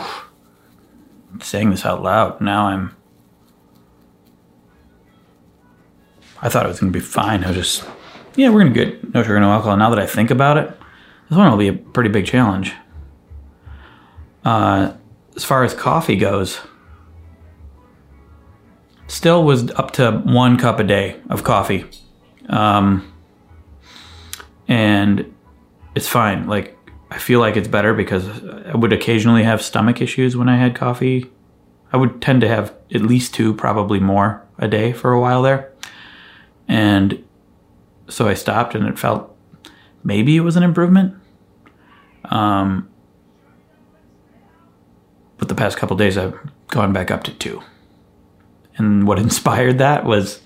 saying 1.41 1.71
this 1.71 1.85
out 1.85 2.03
loud 2.03 2.41
now, 2.41 2.67
I'm 2.67 2.95
I 6.41 6.49
thought 6.49 6.65
it 6.65 6.69
was 6.69 6.79
going 6.79 6.91
to 6.91 6.97
be 6.97 7.03
fine. 7.03 7.43
I 7.43 7.47
was 7.47 7.57
just, 7.57 7.89
yeah, 8.35 8.49
we're 8.49 8.61
going 8.61 8.73
to 8.73 8.85
get 8.85 9.13
no 9.13 9.21
sugar, 9.21 9.39
no 9.39 9.51
alcohol. 9.51 9.77
Now 9.77 9.89
that 9.89 9.99
I 9.99 10.05
think 10.05 10.31
about 10.31 10.57
it, 10.57 10.69
this 11.29 11.37
one 11.37 11.49
will 11.49 11.57
be 11.57 11.67
a 11.67 11.73
pretty 11.73 12.09
big 12.09 12.25
challenge. 12.25 12.73
Uh, 14.43 14.93
as 15.35 15.45
far 15.45 15.63
as 15.63 15.73
coffee 15.73 16.15
goes, 16.15 16.59
still 19.07 19.43
was 19.43 19.69
up 19.71 19.91
to 19.91 20.11
one 20.25 20.57
cup 20.57 20.79
a 20.79 20.83
day 20.83 21.19
of 21.29 21.43
coffee. 21.43 21.85
Um, 22.49 23.13
and 24.67 25.33
it's 25.95 26.07
fine. 26.07 26.47
Like, 26.47 26.77
I 27.11 27.17
feel 27.17 27.39
like 27.39 27.57
it's 27.57 27.67
better 27.67 27.93
because 27.93 28.27
I 28.65 28.75
would 28.75 28.93
occasionally 28.93 29.43
have 29.43 29.61
stomach 29.61 30.01
issues 30.01 30.35
when 30.35 30.49
I 30.49 30.57
had 30.57 30.75
coffee. 30.75 31.29
I 31.91 31.97
would 31.97 32.21
tend 32.21 32.41
to 32.41 32.47
have 32.47 32.73
at 32.93 33.01
least 33.01 33.33
two, 33.33 33.53
probably 33.53 33.99
more 33.99 34.47
a 34.57 34.67
day 34.67 34.93
for 34.93 35.11
a 35.11 35.19
while 35.19 35.41
there. 35.41 35.70
And 36.67 37.23
so 38.07 38.27
I 38.27 38.33
stopped 38.33 38.75
and 38.75 38.87
it 38.87 38.99
felt 38.99 39.35
maybe 40.03 40.35
it 40.37 40.41
was 40.41 40.55
an 40.55 40.63
improvement. 40.63 41.15
Um, 42.25 42.89
but 45.37 45.47
the 45.49 45.55
past 45.55 45.77
couple 45.77 45.97
days 45.97 46.17
I've 46.17 46.37
gone 46.67 46.93
back 46.93 47.11
up 47.11 47.23
to 47.23 47.33
two. 47.33 47.61
And 48.77 49.07
what 49.07 49.19
inspired 49.27 49.77
that 49.79 50.05
was 50.05 50.41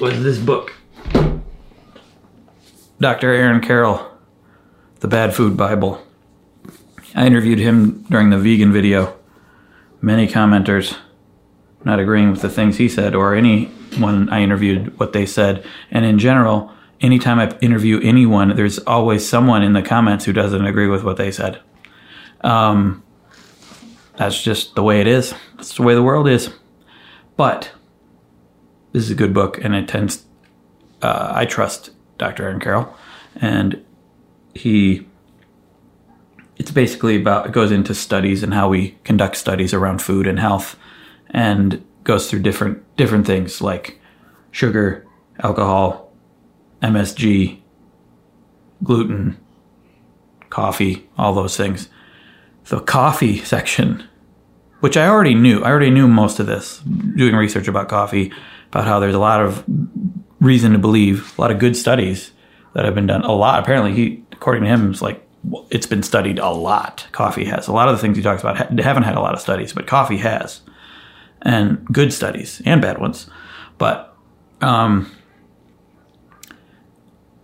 was 0.00 0.22
this 0.22 0.38
book. 0.38 0.74
Dr. 3.00 3.32
Aaron 3.32 3.60
Carroll, 3.60 4.08
the 5.00 5.08
Bad 5.08 5.34
Food 5.34 5.56
Bible. 5.56 6.00
I 7.14 7.26
interviewed 7.26 7.58
him 7.58 8.04
during 8.08 8.30
the 8.30 8.38
vegan 8.38 8.72
video. 8.72 9.16
Many 10.00 10.28
commenters 10.28 10.96
not 11.84 11.98
agreeing 11.98 12.30
with 12.30 12.42
the 12.42 12.48
things 12.48 12.78
he 12.78 12.88
said, 12.88 13.14
or 13.14 13.34
anyone 13.92 14.28
I 14.28 14.42
interviewed 14.42 14.98
what 14.98 15.12
they 15.12 15.26
said. 15.26 15.64
And 15.90 16.04
in 16.04 16.18
general, 16.18 16.72
anytime 17.00 17.38
I 17.38 17.56
interview 17.60 18.00
anyone, 18.02 18.56
there's 18.56 18.78
always 18.80 19.28
someone 19.28 19.62
in 19.62 19.72
the 19.72 19.82
comments 19.82 20.24
who 20.24 20.32
doesn't 20.32 20.64
agree 20.64 20.88
with 20.88 21.04
what 21.04 21.16
they 21.16 21.30
said. 21.30 21.60
Um, 22.42 23.02
that's 24.16 24.42
just 24.42 24.74
the 24.74 24.82
way 24.82 25.00
it 25.00 25.06
is. 25.06 25.34
That's 25.56 25.76
the 25.76 25.82
way 25.82 25.94
the 25.94 26.02
world 26.02 26.28
is. 26.28 26.52
But 27.36 27.72
this 28.92 29.04
is 29.04 29.10
a 29.10 29.14
good 29.14 29.32
book, 29.32 29.62
and 29.62 29.74
it 29.74 29.88
tends. 29.88 30.24
Uh, 31.00 31.32
I 31.34 31.46
trust 31.46 31.90
Dr. 32.18 32.44
Aaron 32.44 32.60
Carroll, 32.60 32.94
and 33.36 33.84
he. 34.54 35.06
It's 36.58 36.70
basically 36.70 37.16
about 37.16 37.46
it 37.46 37.52
goes 37.52 37.72
into 37.72 37.94
studies 37.94 38.42
and 38.42 38.54
how 38.54 38.68
we 38.68 38.98
conduct 39.02 39.36
studies 39.36 39.72
around 39.74 40.02
food 40.02 40.26
and 40.26 40.38
health, 40.38 40.76
and 41.30 41.82
goes 42.04 42.30
through 42.30 42.40
different 42.40 42.96
different 42.96 43.26
things 43.26 43.60
like 43.60 44.00
sugar, 44.50 45.06
alcohol, 45.42 46.12
MSG, 46.82 47.60
gluten, 48.82 49.38
coffee, 50.50 51.08
all 51.16 51.32
those 51.32 51.56
things. 51.56 51.88
The 52.64 52.80
coffee 52.80 53.38
section, 53.38 54.04
which 54.80 54.96
I 54.96 55.06
already 55.08 55.34
knew, 55.34 55.62
I 55.62 55.70
already 55.70 55.90
knew 55.90 56.06
most 56.06 56.38
of 56.38 56.46
this 56.46 56.78
doing 56.80 57.34
research 57.34 57.68
about 57.68 57.88
coffee, 57.88 58.32
about 58.68 58.86
how 58.86 59.00
there's 59.00 59.14
a 59.14 59.18
lot 59.18 59.40
of 59.40 59.64
reason 60.40 60.72
to 60.72 60.78
believe, 60.78 61.36
a 61.38 61.40
lot 61.40 61.50
of 61.50 61.58
good 61.58 61.76
studies 61.76 62.32
that 62.74 62.84
have 62.84 62.94
been 62.94 63.06
done. 63.06 63.22
A 63.22 63.32
lot, 63.32 63.60
apparently, 63.60 63.92
he, 63.92 64.24
according 64.32 64.64
to 64.64 64.68
him, 64.68 64.90
it's 64.90 65.02
like 65.02 65.26
it's 65.70 65.86
been 65.86 66.02
studied 66.02 66.38
a 66.38 66.50
lot. 66.50 67.06
Coffee 67.12 67.44
has 67.44 67.66
a 67.66 67.72
lot 67.72 67.88
of 67.88 67.96
the 67.96 68.00
things 68.00 68.16
he 68.16 68.22
talks 68.22 68.42
about 68.42 68.56
haven't 68.78 69.02
had 69.02 69.16
a 69.16 69.20
lot 69.20 69.34
of 69.34 69.40
studies, 69.40 69.72
but 69.72 69.86
coffee 69.86 70.18
has, 70.18 70.60
and 71.42 71.84
good 71.86 72.12
studies 72.12 72.62
and 72.64 72.80
bad 72.80 72.98
ones. 72.98 73.28
But 73.78 74.16
um, 74.60 75.10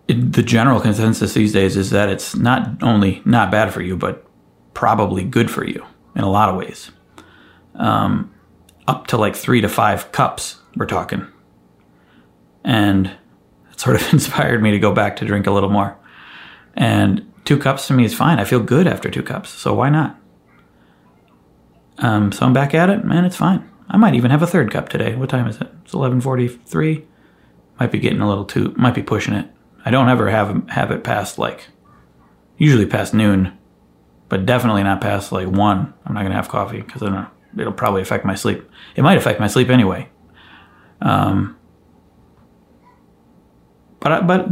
it, 0.07 0.33
the 0.33 0.43
general 0.43 0.81
consensus 0.81 1.35
these 1.35 1.53
days 1.53 1.77
is 1.77 1.91
that 1.91 2.09
it's 2.09 2.35
not 2.35 2.83
only 2.83 3.23
not 3.25 3.51
bad 3.51 3.73
for 3.73 3.83
you, 3.83 3.97
but 3.97 4.25
probably 4.75 5.25
good 5.25 5.51
for 5.51 5.65
you 5.65 5.85
in 6.15 6.23
a 6.23 6.31
lot 6.31 6.49
of 6.49 6.57
ways. 6.57 6.91
Um, 7.75 8.33
up 8.87 9.07
to 9.09 9.17
like 9.17 9.37
three 9.37 9.61
to 9.61 9.69
five 9.69 10.13
cups, 10.13 10.57
we're 10.77 10.87
talking. 10.87 11.27
And 12.65 13.07
it 13.71 13.81
sort 13.81 13.97
of 13.97 14.13
inspired 14.13 14.63
me 14.63 14.71
to 14.71 14.79
go 14.79 14.93
back 14.93 15.17
to 15.17 15.27
drink 15.27 15.47
a 15.47 15.51
little 15.51 15.71
more. 15.71 15.97
And 16.75 17.31
two 17.45 17.59
cups 17.59 17.87
to 17.89 17.93
me 17.93 18.05
is 18.05 18.15
fine. 18.15 18.39
I 18.39 18.45
feel 18.45 18.61
good 18.61 18.87
after 18.87 19.11
two 19.11 19.23
cups, 19.23 19.51
so 19.51 19.75
why 19.75 19.91
not? 19.91 20.19
Um, 21.99 22.31
so 22.31 22.47
I'm 22.47 22.53
back 22.53 22.75
at 22.75 22.89
it, 22.91 23.05
man. 23.05 23.25
It's 23.25 23.37
fine. 23.37 23.68
I 23.89 23.97
might 23.97 24.15
even 24.15 24.31
have 24.31 24.43
a 24.43 24.47
third 24.47 24.71
cup 24.71 24.89
today. 24.89 25.15
What 25.15 25.31
time 25.31 25.47
is 25.47 25.61
it? 25.61 25.69
It's 25.85 25.95
11:43. 25.95 27.05
Might 27.81 27.93
be 27.93 27.99
getting 27.99 28.21
a 28.21 28.29
little 28.29 28.45
too. 28.45 28.75
Might 28.77 28.95
be 28.95 29.03
pushing 29.03 29.35
it. 29.35 29.51
I 29.85 29.91
don't 29.91 30.09
ever 30.09 30.31
have 30.31 30.69
have 30.71 30.91
it 30.91 31.05
past 31.05 31.39
like 31.39 31.69
usually 32.59 32.87
past 32.87 33.15
noon, 33.15 33.57
but 34.29 34.45
definitely 34.45 34.83
not 34.83 35.01
past 35.01 35.33
like 35.33 35.49
one. 35.49 35.95
I'm 36.05 36.15
not 36.15 36.23
gonna 36.23 36.35
have 36.35 36.49
coffee 36.49 36.83
because 36.83 37.03
I 37.03 37.07
don't. 37.07 37.29
it'll 37.57 37.73
probably 37.73 38.03
affect 38.03 38.25
my 38.25 38.35
sleep. 38.35 38.69
It 38.97 39.03
might 39.03 39.17
affect 39.17 39.41
my 39.41 39.47
sleep 39.47 39.71
anyway. 39.71 40.09
Um, 41.01 41.57
but 44.01 44.13
I, 44.13 44.21
but 44.21 44.49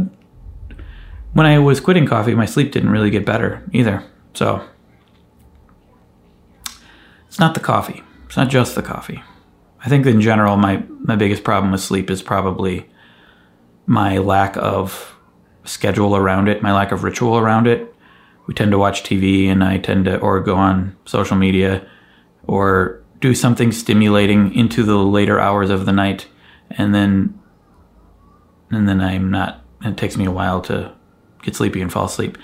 when 1.33 1.45
I 1.45 1.59
was 1.59 1.79
quitting 1.79 2.05
coffee, 2.05 2.33
my 2.33 2.45
sleep 2.45 2.71
didn't 2.71 2.89
really 2.89 3.09
get 3.09 3.25
better 3.25 3.63
either. 3.71 4.03
So 4.33 4.63
it's 7.27 7.39
not 7.39 7.53
the 7.53 7.59
coffee. 7.59 8.03
It's 8.27 8.37
not 8.37 8.49
just 8.49 8.75
the 8.75 8.83
coffee. 8.83 9.23
I 9.83 9.89
think 9.89 10.05
in 10.05 10.21
general, 10.21 10.57
my 10.57 10.83
my 11.01 11.15
biggest 11.15 11.43
problem 11.43 11.71
with 11.71 11.81
sleep 11.81 12.09
is 12.09 12.21
probably 12.21 12.87
my 13.85 14.17
lack 14.17 14.55
of 14.57 15.17
schedule 15.63 16.15
around 16.15 16.47
it, 16.47 16.61
my 16.61 16.73
lack 16.73 16.91
of 16.91 17.03
ritual 17.03 17.37
around 17.37 17.67
it. 17.67 17.93
We 18.45 18.53
tend 18.53 18.71
to 18.71 18.77
watch 18.77 19.03
TV 19.03 19.47
and 19.47 19.63
I 19.63 19.77
tend 19.77 20.05
to, 20.05 20.17
or 20.19 20.39
go 20.39 20.55
on 20.55 20.95
social 21.05 21.35
media 21.35 21.87
or 22.43 23.03
do 23.19 23.35
something 23.35 23.71
stimulating 23.71 24.53
into 24.53 24.83
the 24.83 24.97
later 24.97 25.39
hours 25.39 25.69
of 25.69 25.85
the 25.85 25.91
night. 25.91 26.27
And 26.71 26.95
then, 26.95 27.37
and 28.69 28.87
then 28.87 29.01
I'm 29.01 29.29
not, 29.31 29.63
it 29.83 29.97
takes 29.97 30.17
me 30.17 30.25
a 30.25 30.31
while 30.31 30.61
to 30.63 30.93
get 31.41 31.55
sleepy 31.55 31.81
and 31.81 31.91
fall 31.91 32.05
asleep. 32.05 32.37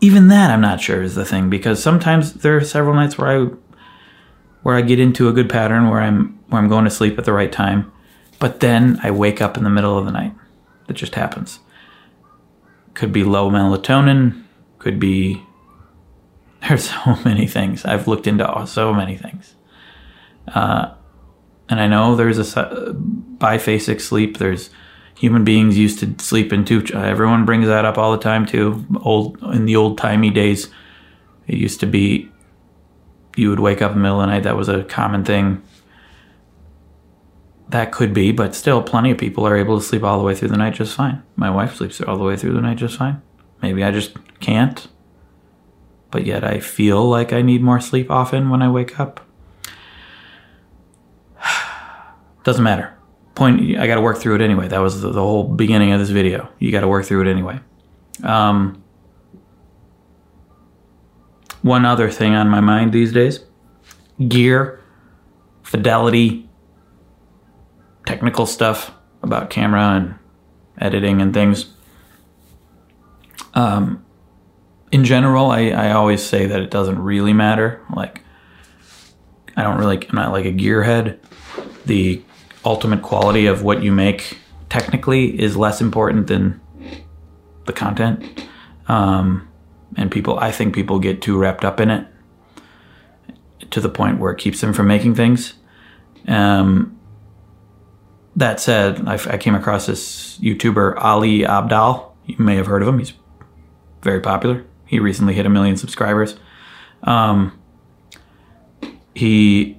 Even 0.00 0.28
that 0.28 0.50
I'm 0.50 0.60
not 0.60 0.80
sure 0.80 1.02
is 1.02 1.14
the 1.14 1.24
thing 1.24 1.50
because 1.50 1.82
sometimes 1.82 2.34
there 2.34 2.56
are 2.56 2.64
several 2.64 2.94
nights 2.94 3.18
where 3.18 3.28
I, 3.28 3.50
where 4.62 4.76
I 4.76 4.82
get 4.82 5.00
into 5.00 5.28
a 5.28 5.32
good 5.32 5.48
pattern 5.48 5.88
where 5.88 6.00
I'm, 6.00 6.38
where 6.48 6.60
I'm 6.60 6.68
going 6.68 6.84
to 6.84 6.90
sleep 6.90 7.18
at 7.18 7.24
the 7.24 7.32
right 7.32 7.50
time. 7.50 7.92
But 8.38 8.60
then 8.60 8.98
I 9.02 9.10
wake 9.10 9.40
up 9.40 9.56
in 9.56 9.64
the 9.64 9.70
middle 9.70 9.98
of 9.98 10.04
the 10.04 10.12
night. 10.12 10.34
That 10.86 10.94
just 10.94 11.14
happens 11.14 11.60
could 12.94 13.12
be 13.12 13.24
low 13.24 13.50
melatonin, 13.50 14.42
could 14.78 15.00
be 15.00 15.42
there's 16.68 16.90
so 16.90 17.16
many 17.24 17.46
things. 17.46 17.84
I've 17.84 18.06
looked 18.06 18.26
into 18.26 18.66
so 18.66 18.92
many 18.92 19.16
things. 19.16 19.54
Uh, 20.46 20.92
and 21.68 21.80
I 21.80 21.86
know 21.86 22.14
there's 22.14 22.38
a 22.38 22.94
biphasic 23.38 24.00
sleep. 24.00 24.36
There's 24.36 24.68
human 25.16 25.44
beings 25.44 25.78
used 25.78 26.00
to 26.00 26.22
sleep 26.22 26.52
in 26.52 26.64
two. 26.64 26.84
Everyone 26.92 27.46
brings 27.46 27.66
that 27.66 27.86
up 27.86 27.96
all 27.96 28.12
the 28.12 28.22
time 28.22 28.44
too. 28.44 28.84
Old 29.00 29.42
in 29.54 29.64
the 29.64 29.76
old 29.76 29.96
timey 29.96 30.30
days, 30.30 30.68
it 31.46 31.56
used 31.56 31.80
to 31.80 31.86
be 31.86 32.30
you 33.40 33.50
would 33.50 33.60
wake 33.60 33.80
up 33.80 33.92
in 33.92 33.98
the 33.98 34.02
middle 34.02 34.20
of 34.20 34.28
the 34.28 34.32
night. 34.34 34.42
That 34.42 34.56
was 34.56 34.68
a 34.68 34.84
common 34.84 35.24
thing. 35.24 35.62
That 37.70 37.90
could 37.90 38.12
be, 38.12 38.32
but 38.32 38.54
still, 38.54 38.82
plenty 38.82 39.10
of 39.12 39.18
people 39.18 39.46
are 39.46 39.56
able 39.56 39.78
to 39.78 39.84
sleep 39.84 40.02
all 40.02 40.18
the 40.18 40.24
way 40.24 40.34
through 40.34 40.48
the 40.48 40.56
night 40.56 40.74
just 40.74 40.94
fine. 40.94 41.22
My 41.36 41.50
wife 41.50 41.76
sleeps 41.76 42.00
all 42.00 42.18
the 42.18 42.24
way 42.24 42.36
through 42.36 42.52
the 42.52 42.60
night 42.60 42.76
just 42.76 42.98
fine. 42.98 43.22
Maybe 43.62 43.82
I 43.82 43.90
just 43.92 44.16
can't. 44.40 44.88
But 46.10 46.26
yet 46.26 46.44
I 46.44 46.60
feel 46.60 47.08
like 47.08 47.32
I 47.32 47.42
need 47.42 47.62
more 47.62 47.80
sleep 47.80 48.10
often 48.10 48.50
when 48.50 48.60
I 48.60 48.68
wake 48.68 48.98
up. 48.98 49.20
Doesn't 52.44 52.64
matter. 52.64 52.94
Point, 53.36 53.78
I 53.78 53.86
got 53.86 53.94
to 53.94 54.00
work 54.00 54.18
through 54.18 54.34
it 54.34 54.40
anyway. 54.42 54.68
That 54.68 54.80
was 54.80 55.00
the, 55.00 55.12
the, 55.12 55.20
whole 55.20 55.44
beginning 55.44 55.92
of 55.92 56.00
this 56.00 56.10
video. 56.10 56.48
You 56.58 56.72
got 56.72 56.80
to 56.80 56.88
work 56.88 57.06
through 57.06 57.22
it 57.22 57.30
anyway. 57.30 57.60
Um, 58.22 58.82
one 61.62 61.84
other 61.84 62.10
thing 62.10 62.34
on 62.34 62.48
my 62.48 62.60
mind 62.60 62.92
these 62.92 63.12
days 63.12 63.44
gear, 64.28 64.80
fidelity, 65.62 66.48
technical 68.06 68.44
stuff 68.46 68.92
about 69.22 69.50
camera 69.50 69.94
and 69.96 70.14
editing 70.78 71.22
and 71.22 71.32
things. 71.32 71.72
Um, 73.54 74.04
in 74.92 75.04
general, 75.04 75.50
I, 75.50 75.68
I 75.68 75.92
always 75.92 76.22
say 76.22 76.46
that 76.46 76.60
it 76.60 76.70
doesn't 76.70 76.98
really 76.98 77.32
matter. 77.32 77.84
Like, 77.94 78.22
I 79.56 79.62
don't 79.62 79.78
really, 79.78 80.06
I'm 80.08 80.14
not 80.14 80.32
like 80.32 80.44
a 80.44 80.52
gearhead. 80.52 81.18
The 81.86 82.22
ultimate 82.64 83.02
quality 83.02 83.46
of 83.46 83.62
what 83.62 83.82
you 83.82 83.92
make 83.92 84.38
technically 84.68 85.40
is 85.40 85.56
less 85.56 85.80
important 85.80 86.26
than 86.26 86.60
the 87.66 87.72
content. 87.72 88.46
Um, 88.88 89.49
and 90.00 90.10
people, 90.10 90.38
I 90.38 90.50
think 90.50 90.74
people 90.74 90.98
get 90.98 91.20
too 91.20 91.36
wrapped 91.36 91.62
up 91.62 91.78
in 91.78 91.90
it 91.90 92.06
to 93.70 93.80
the 93.80 93.90
point 93.90 94.18
where 94.18 94.32
it 94.32 94.38
keeps 94.38 94.62
them 94.62 94.72
from 94.72 94.86
making 94.86 95.14
things. 95.14 95.54
Um, 96.26 96.98
that 98.34 98.60
said, 98.60 99.06
I, 99.06 99.14
I 99.14 99.36
came 99.36 99.54
across 99.54 99.86
this 99.86 100.38
YouTuber 100.38 100.94
Ali 100.96 101.40
Abdaal. 101.40 102.12
You 102.24 102.36
may 102.38 102.56
have 102.56 102.66
heard 102.66 102.80
of 102.80 102.88
him. 102.88 102.98
He's 102.98 103.12
very 104.02 104.20
popular. 104.20 104.64
He 104.86 104.98
recently 104.98 105.34
hit 105.34 105.44
a 105.44 105.50
million 105.50 105.76
subscribers. 105.76 106.36
Um, 107.02 107.60
he 109.14 109.76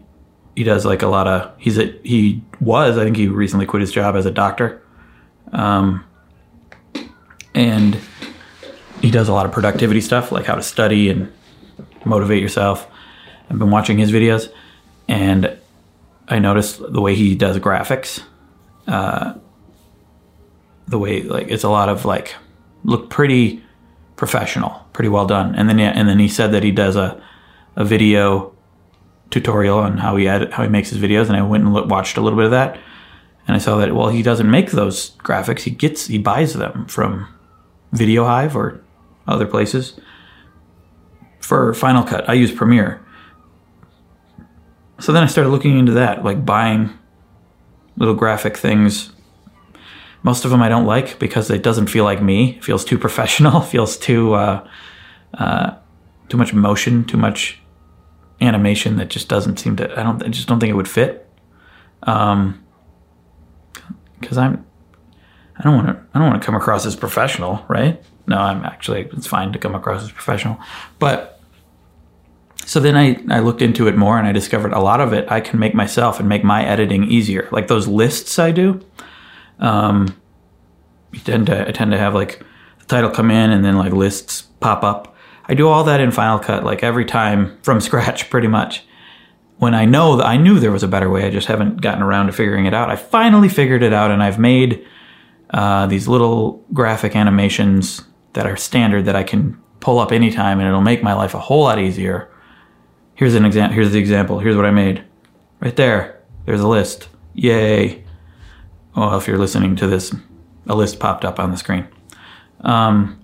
he 0.56 0.64
does 0.64 0.86
like 0.86 1.02
a 1.02 1.08
lot 1.08 1.28
of 1.28 1.52
he's 1.58 1.80
a 1.80 1.98
he 2.04 2.44
was 2.60 2.98
I 2.98 3.04
think 3.04 3.18
he 3.18 3.28
recently 3.28 3.66
quit 3.66 3.82
his 3.82 3.92
job 3.92 4.16
as 4.16 4.26
a 4.26 4.32
doctor, 4.32 4.84
um, 5.52 6.04
and 7.56 7.98
he 9.02 9.12
does 9.12 9.28
a 9.28 9.34
lot 9.34 9.46
of 9.46 9.52
productivity 9.52 10.02
stuff 10.02 10.32
like 10.32 10.46
how 10.46 10.56
to 10.56 10.64
study 10.64 11.10
and 11.10 11.32
motivate 12.06 12.42
yourself. 12.42 12.88
I've 13.50 13.60
been 13.60 13.72
watching 13.72 13.98
his 13.98 14.12
videos, 14.12 14.52
and 15.08 15.58
I 16.28 16.40
noticed 16.40 16.82
the 16.82 17.02
way 17.02 17.16
he 17.16 17.36
does 17.36 17.58
graphics 17.58 18.24
uh, 18.88 19.34
the 20.88 20.98
way 20.98 21.24
like 21.24 21.48
it's 21.50 21.64
a 21.64 21.70
lot 21.70 21.90
of 21.90 22.06
like 22.06 22.36
look 22.84 23.10
pretty 23.10 23.64
professional, 24.16 24.86
pretty 24.94 25.10
well 25.10 25.26
done. 25.26 25.56
And 25.56 25.70
then 25.70 25.80
and 25.80 26.08
then 26.08 26.20
he 26.20 26.28
said 26.28 26.52
that 26.52 26.64
he 26.64 26.72
does 26.72 26.96
a 26.96 27.22
a 27.76 27.86
video 27.86 28.54
tutorial 29.30 29.80
on 29.80 29.98
how 29.98 30.18
he 30.18 30.28
edit, 30.28 30.52
how 30.52 30.64
he 30.64 30.70
makes 30.70 30.90
his 30.90 31.00
videos, 31.00 31.28
and 31.28 31.38
I 31.38 31.42
went 31.42 31.64
and 31.64 31.74
watched 31.90 32.18
a 32.18 32.22
little 32.22 32.38
bit 32.38 32.46
of 32.46 32.52
that, 32.52 32.78
and 33.48 33.56
I 33.56 33.60
saw 33.60 33.78
that 33.78 33.96
well 33.96 34.10
he 34.10 34.22
doesn't 34.22 34.50
make 34.50 34.72
those 34.72 35.12
graphics, 35.18 35.62
he 35.62 35.72
gets 35.72 36.08
he 36.08 36.18
buys 36.18 36.54
them 36.54 36.86
from 36.88 37.28
Video 37.94 38.26
Hive 38.26 38.56
or 38.56 38.84
other 39.28 39.46
places. 39.46 40.00
For 41.40 41.74
Final 41.74 42.04
Cut, 42.04 42.30
I 42.30 42.34
use 42.34 42.52
Premiere. 42.52 43.06
So 45.00 45.12
then 45.12 45.24
I 45.24 45.26
started 45.26 45.50
looking 45.50 45.80
into 45.80 45.94
that, 45.94 46.24
like 46.24 46.46
buying 46.46 46.98
little 47.98 48.14
graphic 48.14 48.56
things. 48.58 49.12
Most 50.24 50.46
of 50.46 50.52
them 50.52 50.62
I 50.62 50.70
don't 50.70 50.86
like 50.86 51.18
because 51.18 51.50
it 51.50 51.64
doesn't 51.64 51.88
feel 51.88 52.04
like 52.04 52.22
me. 52.22 52.58
It 52.58 52.64
feels 52.64 52.86
too 52.86 52.98
professional. 53.08 53.62
feels 53.62 53.98
too 53.98 54.34
uh, 54.34 54.68
uh, 55.34 55.76
too 56.30 56.38
much 56.38 56.54
motion, 56.54 57.04
too 57.04 57.18
much 57.18 57.60
animation 58.40 58.98
that 58.98 59.10
just 59.10 59.28
doesn't 59.28 59.58
seem 59.58 59.76
to. 59.78 60.00
I 60.00 60.04
don't. 60.04 60.24
I 60.24 60.28
just 60.30 60.48
don't 60.48 60.60
think 60.60 60.70
it 60.70 60.76
would 60.76 60.88
fit. 60.88 61.28
Um, 62.04 62.64
because 64.20 64.38
I'm. 64.38 64.66
I 65.58 65.64
don't 65.64 65.76
want 65.76 65.88
to. 65.88 66.04
I 66.14 66.20
don't 66.20 66.30
want 66.30 66.42
to 66.42 66.46
come 66.46 66.56
across 66.56 66.86
as 66.86 66.96
professional, 66.96 67.66
right? 67.68 68.04
No, 68.32 68.38
I'm 68.38 68.64
actually. 68.64 69.10
It's 69.12 69.28
fine 69.28 69.52
to 69.52 69.60
come 69.60 69.76
across 69.76 70.04
as 70.04 70.12
professional, 70.12 70.58
but. 71.00 71.38
So 72.64 72.80
then 72.80 72.96
I, 72.96 73.18
I 73.30 73.40
looked 73.40 73.62
into 73.62 73.88
it 73.88 73.98
more 73.98 74.18
and 74.18 74.26
I 74.26 74.32
discovered 74.32 74.72
a 74.72 74.80
lot 74.80 75.02
of 75.02 75.12
it 75.12 75.30
I 75.30 75.42
can 75.42 75.60
make 75.60 75.74
myself 75.74 76.20
and 76.20 76.30
make 76.30 76.44
my 76.44 76.64
editing 76.64 77.04
easier. 77.04 77.50
Like 77.52 77.68
those 77.68 77.88
lists 77.88 78.40
I 78.40 78.52
do, 78.52 78.80
um, 79.60 80.16
you 81.12 81.20
tend 81.20 81.48
to 81.48 81.68
I 81.68 81.72
tend 81.72 81.92
to 81.92 81.98
have 81.98 82.14
like 82.14 82.42
the 82.80 82.86
title 82.86 83.10
come 83.10 83.30
in 83.30 83.52
and 83.52 83.66
then 83.66 83.78
like 83.78 83.92
lists 83.92 84.44
pop 84.62 84.84
up. 84.84 85.16
I 85.46 85.54
do 85.54 85.68
all 85.68 85.84
that 85.84 86.00
in 86.00 86.12
Final 86.12 86.40
Cut 86.40 86.64
like 86.64 86.82
every 86.82 87.04
time 87.04 87.58
from 87.64 87.82
scratch 87.88 88.30
pretty 88.30 88.48
much. 88.48 88.86
When 89.58 89.74
I 89.76 89.84
know 89.84 90.16
that 90.16 90.26
I 90.26 90.38
knew 90.38 90.60
there 90.60 90.72
was 90.72 90.84
a 90.84 90.88
better 90.88 91.10
way, 91.10 91.26
I 91.26 91.30
just 91.30 91.48
haven't 91.48 91.82
gotten 91.82 92.02
around 92.02 92.28
to 92.28 92.32
figuring 92.32 92.68
it 92.68 92.74
out. 92.74 92.90
I 92.90 92.96
finally 92.96 93.50
figured 93.50 93.84
it 93.84 93.92
out 93.92 94.12
and 94.12 94.24
I've 94.24 94.40
made 94.40 94.88
uh, 95.50 95.86
these 95.88 96.08
little 96.08 96.64
graphic 96.74 97.16
animations 97.16 98.02
that 98.34 98.46
are 98.46 98.58
standard 98.58 99.06
that 99.06 99.16
I 99.16 99.24
can 99.24 99.62
pull 99.80 100.00
up 100.00 100.12
anytime 100.12 100.60
and 100.60 100.68
it'll 100.68 100.82
make 100.82 101.04
my 101.04 101.14
life 101.14 101.34
a 101.34 101.40
whole 101.40 101.64
lot 101.64 101.80
easier. 101.80 102.30
Here's 103.16 103.36
an 103.36 103.46
example. 103.46 103.76
Here's 103.76 103.92
the 103.92 104.00
example. 104.00 104.40
Here's 104.40 104.56
what 104.56 104.66
I 104.66 104.72
made. 104.72 105.04
Right 105.60 105.76
there. 105.76 106.22
There's 106.46 106.62
a 106.62 106.68
list. 106.68 107.10
Yay. 107.34 108.04
Well, 108.96 109.18
if 109.18 109.28
you're 109.28 109.38
listening 109.38 109.76
to 109.78 109.88
this, 109.88 110.14
a 110.68 110.76
list 110.76 111.00
popped 111.00 111.24
up 111.26 111.40
on 111.40 111.52
the 111.52 111.58
screen. 111.58 111.88
Um, 112.62 113.24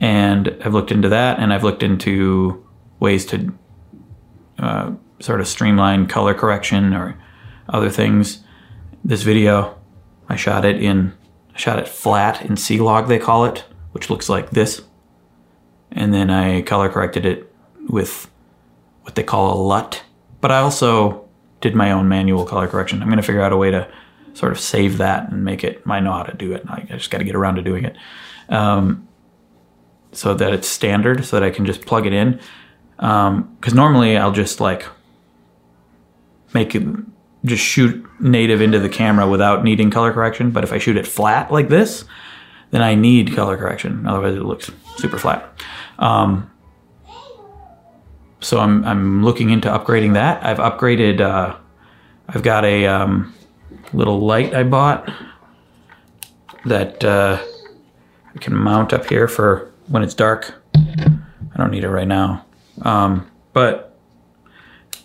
and 0.00 0.56
I've 0.64 0.74
looked 0.74 0.90
into 0.90 1.08
that, 1.08 1.38
and 1.38 1.52
I've 1.52 1.64
looked 1.64 1.82
into 1.82 2.66
ways 2.98 3.26
to 3.26 3.58
uh, 4.58 4.92
sort 5.20 5.40
of 5.40 5.48
streamline 5.48 6.06
color 6.06 6.34
correction 6.34 6.94
or 6.94 7.20
other 7.68 7.90
things. 7.90 8.42
This 9.04 9.22
video, 9.22 9.78
I 10.28 10.36
shot 10.36 10.64
it 10.64 10.82
in, 10.82 11.12
I 11.54 11.58
shot 11.58 11.78
it 11.78 11.88
flat 11.88 12.44
in 12.44 12.56
C-Log, 12.56 13.08
they 13.08 13.18
call 13.18 13.44
it, 13.44 13.64
which 13.94 14.10
looks 14.10 14.28
like 14.28 14.50
this, 14.50 14.82
and 15.92 16.12
then 16.12 16.28
I 16.28 16.62
color 16.62 16.88
corrected 16.88 17.24
it 17.24 17.54
with 17.88 18.28
what 19.02 19.14
they 19.14 19.22
call 19.22 19.54
a 19.54 19.58
LUT. 19.62 20.02
But 20.40 20.50
I 20.50 20.58
also 20.58 21.28
did 21.60 21.76
my 21.76 21.92
own 21.92 22.08
manual 22.08 22.44
color 22.44 22.66
correction. 22.66 23.00
I'm 23.00 23.08
going 23.08 23.18
to 23.18 23.22
figure 23.22 23.40
out 23.40 23.52
a 23.52 23.56
way 23.56 23.70
to 23.70 23.88
sort 24.32 24.50
of 24.50 24.58
save 24.58 24.98
that 24.98 25.30
and 25.30 25.44
make 25.44 25.62
it. 25.62 25.82
I 25.86 26.00
know 26.00 26.12
how 26.12 26.24
to 26.24 26.36
do 26.36 26.52
it. 26.52 26.64
I 26.68 26.80
just 26.90 27.10
got 27.10 27.18
to 27.18 27.24
get 27.24 27.36
around 27.36 27.54
to 27.54 27.62
doing 27.62 27.84
it. 27.84 27.96
Um, 28.48 29.06
so 30.10 30.34
that 30.34 30.52
it's 30.52 30.68
standard, 30.68 31.24
so 31.24 31.38
that 31.38 31.46
I 31.46 31.50
can 31.50 31.64
just 31.64 31.86
plug 31.86 32.06
it 32.06 32.12
in. 32.12 32.40
Because 32.96 33.28
um, 33.28 33.56
normally 33.72 34.16
I'll 34.16 34.32
just 34.32 34.60
like 34.60 34.86
make 36.52 36.74
it, 36.74 36.82
just 37.44 37.62
shoot 37.62 38.04
native 38.20 38.60
into 38.60 38.80
the 38.80 38.88
camera 38.88 39.28
without 39.28 39.62
needing 39.62 39.90
color 39.90 40.12
correction. 40.12 40.50
But 40.50 40.64
if 40.64 40.72
I 40.72 40.78
shoot 40.78 40.96
it 40.96 41.06
flat 41.06 41.52
like 41.52 41.68
this, 41.68 42.04
then 42.74 42.82
I 42.82 42.96
need 42.96 43.36
color 43.36 43.56
correction. 43.56 44.04
Otherwise, 44.04 44.34
it 44.34 44.42
looks 44.42 44.68
super 44.96 45.16
flat. 45.16 45.48
Um, 46.00 46.50
so 48.40 48.58
I'm 48.58 48.84
I'm 48.84 49.24
looking 49.24 49.50
into 49.50 49.68
upgrading 49.68 50.14
that. 50.14 50.44
I've 50.44 50.58
upgraded. 50.58 51.20
Uh, 51.20 51.56
I've 52.28 52.42
got 52.42 52.64
a 52.64 52.86
um, 52.86 53.32
little 53.92 54.18
light 54.18 54.54
I 54.54 54.64
bought 54.64 55.08
that 56.64 57.04
uh, 57.04 57.40
I 58.34 58.38
can 58.38 58.56
mount 58.56 58.92
up 58.92 59.06
here 59.06 59.28
for 59.28 59.72
when 59.86 60.02
it's 60.02 60.14
dark. 60.14 60.60
I 60.74 61.56
don't 61.56 61.70
need 61.70 61.84
it 61.84 61.90
right 61.90 62.08
now, 62.08 62.44
um, 62.82 63.30
but 63.52 63.96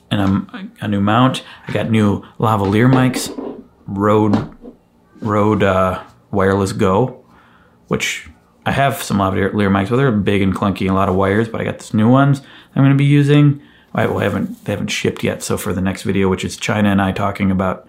and 0.09 0.19
I'm 0.19 0.73
a 0.81 0.87
new 0.87 1.01
mount. 1.01 1.43
I 1.67 1.71
got 1.71 1.91
new 1.91 2.23
lavalier 2.39 2.91
mics, 2.91 3.29
Rode 3.85 4.55
Rode 5.21 5.61
uh, 5.61 6.03
Wireless 6.31 6.73
Go, 6.73 7.23
which 7.89 8.29
I 8.65 8.71
have 8.71 9.03
some 9.03 9.17
lavalier 9.17 9.51
mics, 9.51 9.89
but 9.89 9.97
they're 9.97 10.11
big 10.11 10.41
and 10.41 10.55
clunky 10.55 10.81
and 10.81 10.91
a 10.91 10.93
lot 10.93 11.09
of 11.09 11.15
wires. 11.15 11.49
But 11.49 11.61
I 11.61 11.65
got 11.65 11.79
this 11.79 11.93
new 11.93 12.09
ones 12.09 12.41
I'm 12.75 12.83
going 12.83 12.95
to 12.95 12.97
be 12.97 13.05
using. 13.05 13.61
I, 13.93 14.05
well, 14.05 14.19
haven't 14.19 14.65
they 14.65 14.71
haven't 14.71 14.87
shipped 14.87 15.23
yet. 15.23 15.43
So 15.43 15.57
for 15.57 15.73
the 15.73 15.81
next 15.81 16.03
video, 16.03 16.29
which 16.29 16.45
is 16.45 16.55
China 16.55 16.89
and 16.89 17.01
I 17.01 17.11
talking 17.11 17.51
about, 17.51 17.87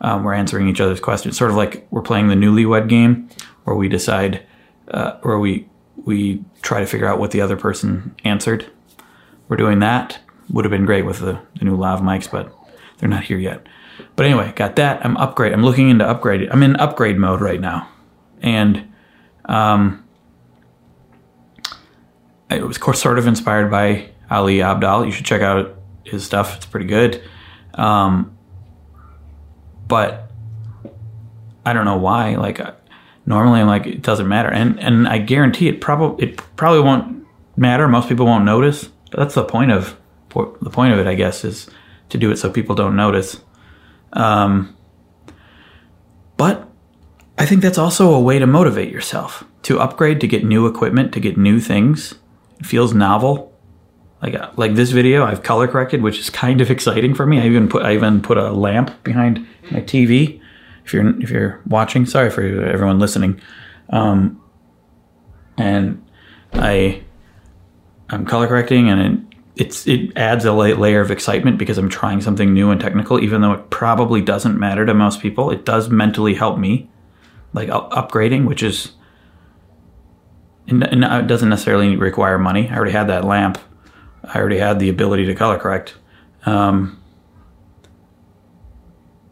um, 0.00 0.24
we're 0.24 0.34
answering 0.34 0.68
each 0.68 0.80
other's 0.80 1.00
questions, 1.00 1.36
sort 1.36 1.50
of 1.50 1.56
like 1.56 1.86
we're 1.90 2.02
playing 2.02 2.28
the 2.28 2.34
newlywed 2.34 2.88
game, 2.88 3.28
where 3.64 3.76
we 3.76 3.88
decide, 3.88 4.44
uh, 4.88 5.18
where 5.22 5.38
we 5.38 5.68
we 6.04 6.42
try 6.62 6.80
to 6.80 6.86
figure 6.86 7.06
out 7.06 7.18
what 7.18 7.30
the 7.30 7.40
other 7.40 7.56
person 7.56 8.14
answered. 8.24 8.70
We're 9.48 9.56
doing 9.56 9.80
that. 9.80 10.18
Would 10.50 10.64
have 10.64 10.72
been 10.72 10.86
great 10.86 11.04
with 11.04 11.20
the, 11.20 11.40
the 11.58 11.64
new 11.64 11.76
lav 11.76 12.00
mics, 12.00 12.30
but 12.30 12.52
they're 12.98 13.08
not 13.08 13.24
here 13.24 13.38
yet. 13.38 13.66
But 14.16 14.26
anyway, 14.26 14.52
got 14.56 14.76
that. 14.76 15.04
I'm 15.04 15.16
upgrade. 15.18 15.52
I'm 15.52 15.62
looking 15.62 15.90
into 15.90 16.08
upgrade. 16.08 16.48
I'm 16.50 16.62
in 16.62 16.76
upgrade 16.76 17.18
mode 17.18 17.40
right 17.42 17.60
now, 17.60 17.88
and 18.40 18.91
um, 19.44 20.04
it 22.50 22.66
was 22.66 22.78
sort 22.98 23.18
of 23.18 23.26
inspired 23.26 23.70
by 23.70 24.10
Ali 24.30 24.58
Abdaal. 24.58 25.06
You 25.06 25.12
should 25.12 25.26
check 25.26 25.42
out 25.42 25.76
his 26.04 26.24
stuff; 26.24 26.56
it's 26.56 26.66
pretty 26.66 26.86
good. 26.86 27.22
Um, 27.74 28.36
but 29.88 30.30
I 31.64 31.72
don't 31.72 31.84
know 31.84 31.98
why. 31.98 32.36
Like 32.36 32.60
uh, 32.60 32.72
normally, 33.26 33.60
I'm 33.60 33.66
like 33.66 33.86
it 33.86 34.02
doesn't 34.02 34.28
matter, 34.28 34.50
and 34.50 34.78
and 34.80 35.08
I 35.08 35.18
guarantee 35.18 35.68
it 35.68 35.80
probably 35.80 36.28
it 36.28 36.56
probably 36.56 36.80
won't 36.80 37.26
matter. 37.56 37.88
Most 37.88 38.08
people 38.08 38.26
won't 38.26 38.44
notice. 38.44 38.88
That's 39.10 39.34
the 39.34 39.44
point 39.44 39.70
of 39.70 39.96
the 40.30 40.70
point 40.70 40.94
of 40.94 40.98
it, 40.98 41.06
I 41.06 41.14
guess, 41.14 41.44
is 41.44 41.68
to 42.08 42.18
do 42.18 42.30
it 42.30 42.36
so 42.36 42.50
people 42.50 42.74
don't 42.74 42.96
notice. 42.96 43.40
Um, 44.12 44.76
but 46.36 46.68
I 47.42 47.46
think 47.46 47.60
that's 47.60 47.76
also 47.76 48.14
a 48.14 48.20
way 48.20 48.38
to 48.38 48.46
motivate 48.46 48.92
yourself 48.92 49.42
to 49.62 49.80
upgrade, 49.80 50.20
to 50.20 50.28
get 50.28 50.44
new 50.44 50.68
equipment, 50.68 51.12
to 51.14 51.18
get 51.18 51.36
new 51.36 51.58
things. 51.58 52.14
It 52.60 52.66
feels 52.66 52.94
novel 52.94 53.52
like 54.22 54.36
uh, 54.36 54.52
like 54.54 54.76
this 54.76 54.92
video 54.92 55.24
I've 55.24 55.42
color 55.42 55.66
corrected, 55.66 56.02
which 56.02 56.20
is 56.20 56.30
kind 56.30 56.60
of 56.60 56.70
exciting 56.76 57.14
for 57.14 57.26
me. 57.26 57.40
I 57.40 57.46
even 57.46 57.68
put 57.68 57.82
I 57.82 57.94
even 57.94 58.22
put 58.22 58.38
a 58.38 58.52
lamp 58.52 59.02
behind 59.02 59.44
my 59.72 59.80
TV. 59.80 60.40
If 60.84 60.94
you're 60.94 61.20
if 61.20 61.30
you're 61.30 61.60
watching, 61.66 62.06
sorry 62.06 62.30
for 62.30 62.42
everyone 62.42 63.00
listening, 63.00 63.40
um, 63.90 64.40
and 65.58 66.00
I 66.52 67.02
I'm 68.08 68.24
color 68.24 68.46
correcting, 68.46 68.88
and 68.88 69.00
it, 69.00 69.36
it's 69.56 69.88
it 69.88 70.16
adds 70.16 70.44
a 70.44 70.52
layer 70.52 71.00
of 71.00 71.10
excitement 71.10 71.58
because 71.58 71.76
I'm 71.76 71.88
trying 71.88 72.20
something 72.20 72.54
new 72.54 72.70
and 72.70 72.80
technical, 72.80 73.18
even 73.18 73.40
though 73.40 73.52
it 73.52 73.70
probably 73.70 74.20
doesn't 74.20 74.60
matter 74.60 74.86
to 74.86 74.94
most 74.94 75.20
people. 75.20 75.50
It 75.50 75.64
does 75.64 75.88
mentally 75.88 76.34
help 76.34 76.56
me, 76.56 76.88
like 77.52 77.68
upgrading, 77.68 78.46
which 78.46 78.62
is. 78.62 78.92
And 80.68 80.82
it 80.84 81.26
doesn't 81.26 81.48
necessarily 81.48 81.96
require 81.96 82.38
money. 82.38 82.68
I 82.68 82.76
already 82.76 82.92
had 82.92 83.08
that 83.08 83.24
lamp 83.24 83.58
I 84.24 84.38
already 84.38 84.58
had 84.58 84.78
the 84.78 84.88
ability 84.88 85.26
to 85.26 85.34
color 85.34 85.58
correct. 85.58 85.94
Um, 86.46 87.00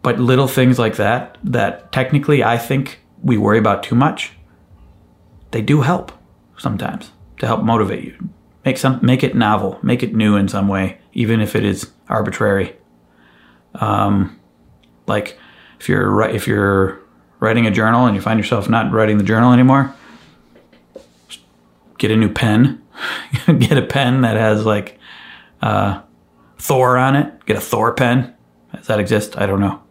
but 0.03 0.19
little 0.19 0.49
things 0.49 0.79
like 0.79 0.97
that, 0.97 1.39
that 1.45 1.93
technically 1.93 2.43
I 2.43 2.59
think 2.59 3.01
we 3.23 3.37
worry 3.37 3.59
about 3.59 3.83
too 3.83 3.95
much, 3.95 4.33
they 5.51 5.63
do 5.63 5.83
help 5.83 6.13
sometimes 6.57 7.13
to 7.39 7.47
help 7.47 7.63
motivate 7.63 8.05
you. 8.05 8.31
Make 8.65 8.79
some, 8.79 8.99
make 9.03 9.23
it 9.23 9.35
novel, 9.35 9.79
make 9.83 10.03
it 10.03 10.15
new 10.15 10.37
in 10.37 10.49
some 10.49 10.69
way, 10.69 10.99
even 11.13 11.41
if 11.41 11.57
it 11.57 11.65
is 11.65 11.91
arbitrary. 12.09 12.77
Um, 13.75 14.39
like 15.07 15.39
if 15.79 15.89
you're 15.89 16.23
if 16.23 16.47
you're 16.47 17.01
writing 17.41 17.67
a 17.67 17.71
journal 17.71 18.07
and 18.07 18.15
you 18.15 18.23
find 18.23 18.39
yourself 18.39 18.69
not 18.69 18.93
writing 18.93 19.19
the 19.19 19.25
journal 19.25 19.53
anymore, 19.53 19.95
get 21.99 22.11
a 22.11 22.17
new 22.17 22.33
pen 22.33 22.81
get 23.59 23.77
a 23.77 23.83
pen 23.83 24.23
that 24.23 24.37
has 24.37 24.65
like 24.65 24.99
uh, 25.63 26.01
Thor 26.59 26.97
on 26.97 27.17
it. 27.17 27.45
Get 27.47 27.57
a 27.57 27.61
Thor 27.61 27.93
pen. 27.95 28.35
Does 28.75 28.87
that 28.87 29.01
exist? 29.01 29.37
I 29.39 29.47
don't 29.47 29.61
know. 29.61 29.83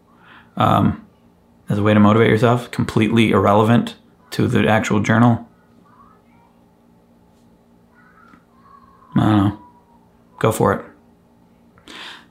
Um, 0.57 1.05
as 1.67 1.77
a 1.77 1.83
way 1.83 1.93
to 1.93 1.99
motivate 1.99 2.29
yourself, 2.29 2.71
completely 2.71 3.31
irrelevant 3.31 3.95
to 4.31 4.47
the 4.47 4.67
actual 4.67 4.99
journal. 4.99 5.47
I 9.15 9.21
don't 9.21 9.38
know. 9.38 9.59
Go 10.39 10.51
for 10.51 10.73
it. 10.73 10.85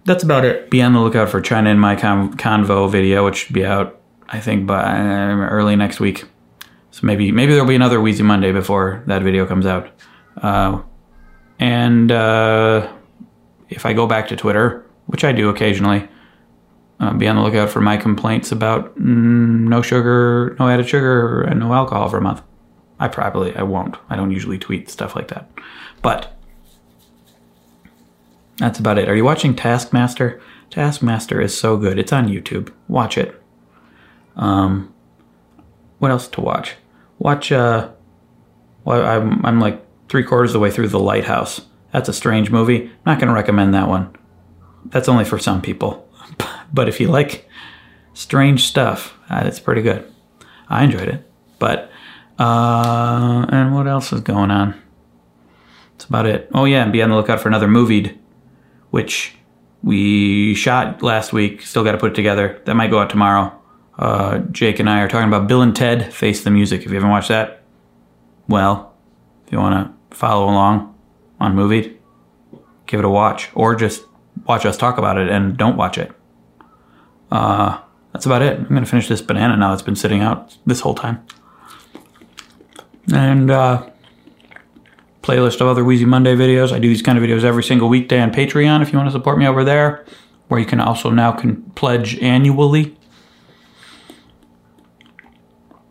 That's 0.04 0.22
about 0.22 0.44
it. 0.44 0.70
Be 0.70 0.80
on 0.80 0.94
the 0.94 1.00
lookout 1.00 1.28
for 1.28 1.40
China 1.40 1.70
in 1.70 1.78
my 1.78 1.94
convo 1.94 2.90
video, 2.90 3.24
which 3.26 3.36
should 3.36 3.52
be 3.52 3.64
out, 3.64 3.97
I 4.28 4.40
think, 4.40 4.66
by 4.66 4.98
early 4.98 5.76
next 5.76 6.00
week. 6.00 6.24
So 6.90 7.06
maybe 7.06 7.32
maybe 7.32 7.52
there'll 7.52 7.68
be 7.68 7.74
another 7.74 8.00
Wheezy 8.00 8.22
Monday 8.22 8.52
before 8.52 9.02
that 9.06 9.22
video 9.22 9.46
comes 9.46 9.66
out. 9.66 9.90
Uh, 10.42 10.82
and 11.58 12.10
uh, 12.10 12.92
if 13.68 13.86
I 13.86 13.92
go 13.92 14.06
back 14.06 14.28
to 14.28 14.36
Twitter, 14.36 14.86
which 15.06 15.24
I 15.24 15.32
do 15.32 15.48
occasionally, 15.48 16.08
uh, 17.00 17.12
be 17.14 17.28
on 17.28 17.36
the 17.36 17.42
lookout 17.42 17.70
for 17.70 17.80
my 17.80 17.96
complaints 17.96 18.52
about 18.52 18.96
mm, 18.98 19.68
no 19.68 19.82
sugar, 19.82 20.56
no 20.58 20.68
added 20.68 20.88
sugar, 20.88 21.42
and 21.42 21.60
no 21.60 21.72
alcohol 21.72 22.08
for 22.08 22.18
a 22.18 22.22
month. 22.22 22.42
I 23.00 23.08
probably 23.08 23.54
I 23.54 23.62
won't. 23.62 23.96
I 24.10 24.16
don't 24.16 24.32
usually 24.32 24.58
tweet 24.58 24.90
stuff 24.90 25.14
like 25.14 25.28
that, 25.28 25.48
but 26.02 26.36
that's 28.56 28.80
about 28.80 28.98
it. 28.98 29.08
Are 29.08 29.14
you 29.14 29.24
watching 29.24 29.54
Taskmaster? 29.54 30.40
Taskmaster 30.70 31.40
is 31.40 31.56
so 31.56 31.76
good. 31.76 31.98
It's 31.98 32.12
on 32.12 32.28
YouTube. 32.28 32.72
Watch 32.88 33.16
it. 33.16 33.40
Um, 34.38 34.94
what 35.98 36.10
else 36.10 36.28
to 36.28 36.40
watch? 36.40 36.76
Watch. 37.18 37.52
Uh, 37.52 37.90
well, 38.84 39.04
I'm 39.04 39.44
I'm 39.44 39.60
like 39.60 39.84
three 40.08 40.22
quarters 40.24 40.50
of 40.50 40.54
the 40.54 40.60
way 40.60 40.70
through 40.70 40.88
The 40.88 40.98
Lighthouse. 40.98 41.60
That's 41.92 42.08
a 42.08 42.12
strange 42.12 42.50
movie. 42.50 42.84
I'm 42.84 42.90
Not 43.06 43.18
going 43.18 43.28
to 43.28 43.34
recommend 43.34 43.74
that 43.74 43.88
one. 43.88 44.14
That's 44.86 45.08
only 45.08 45.24
for 45.24 45.38
some 45.38 45.60
people. 45.60 46.08
but 46.72 46.88
if 46.88 47.00
you 47.00 47.08
like 47.08 47.48
strange 48.14 48.66
stuff, 48.66 49.14
uh, 49.30 49.42
it's 49.44 49.60
pretty 49.60 49.82
good. 49.82 50.10
I 50.68 50.84
enjoyed 50.84 51.08
it. 51.08 51.30
But 51.58 51.90
uh, 52.38 53.46
and 53.48 53.74
what 53.74 53.88
else 53.88 54.12
is 54.12 54.20
going 54.20 54.50
on? 54.50 54.80
That's 55.92 56.04
about 56.04 56.26
it. 56.26 56.48
Oh 56.54 56.64
yeah, 56.64 56.82
and 56.82 56.92
be 56.92 57.02
on 57.02 57.10
the 57.10 57.16
lookout 57.16 57.40
for 57.40 57.48
another 57.48 57.68
movie, 57.68 58.18
which 58.90 59.34
we 59.82 60.54
shot 60.54 61.02
last 61.02 61.32
week. 61.32 61.62
Still 61.62 61.84
got 61.84 61.92
to 61.92 61.98
put 61.98 62.12
it 62.12 62.14
together. 62.14 62.62
That 62.64 62.74
might 62.74 62.90
go 62.90 63.00
out 63.00 63.10
tomorrow. 63.10 63.57
Uh, 63.98 64.38
Jake 64.52 64.78
and 64.78 64.88
I 64.88 65.00
are 65.00 65.08
talking 65.08 65.28
about 65.28 65.48
Bill 65.48 65.60
and 65.60 65.74
Ted 65.74 66.12
Face 66.14 66.44
the 66.44 66.50
Music. 66.50 66.82
If 66.82 66.88
you 66.88 66.94
haven't 66.94 67.10
watched 67.10 67.28
that, 67.28 67.62
well, 68.48 68.94
if 69.46 69.52
you 69.52 69.58
want 69.58 69.74
to 69.74 70.16
follow 70.16 70.44
along 70.44 70.94
on 71.40 71.54
movie, 71.54 71.98
give 72.86 73.00
it 73.00 73.04
a 73.04 73.08
watch, 73.08 73.50
or 73.54 73.74
just 73.74 74.04
watch 74.46 74.64
us 74.64 74.76
talk 74.76 74.98
about 74.98 75.18
it 75.18 75.28
and 75.28 75.56
don't 75.56 75.76
watch 75.76 75.98
it. 75.98 76.12
Uh, 77.30 77.80
that's 78.12 78.26
about 78.26 78.42
it. 78.42 78.58
I'm 78.58 78.68
gonna 78.68 78.86
finish 78.86 79.08
this 79.08 79.20
banana 79.20 79.56
now. 79.56 79.72
It's 79.72 79.82
been 79.82 79.96
sitting 79.96 80.20
out 80.22 80.56
this 80.64 80.80
whole 80.80 80.94
time. 80.94 81.24
And 83.12 83.50
uh, 83.50 83.88
playlist 85.22 85.60
of 85.60 85.66
other 85.66 85.84
Wheezy 85.84 86.04
Monday 86.04 86.34
videos. 86.34 86.72
I 86.72 86.78
do 86.78 86.88
these 86.88 87.02
kind 87.02 87.18
of 87.18 87.24
videos 87.24 87.44
every 87.44 87.62
single 87.62 87.88
weekday 87.88 88.20
on 88.20 88.32
Patreon. 88.32 88.82
If 88.82 88.92
you 88.92 88.98
want 88.98 89.08
to 89.08 89.12
support 89.12 89.38
me 89.38 89.46
over 89.46 89.64
there, 89.64 90.04
where 90.48 90.58
you 90.60 90.66
can 90.66 90.80
also 90.80 91.10
now 91.10 91.32
can 91.32 91.62
pledge 91.72 92.18
annually. 92.20 92.97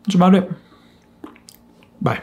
That's 0.08 0.14
about 0.14 0.34
it. 0.36 0.50
Bye. 2.00 2.22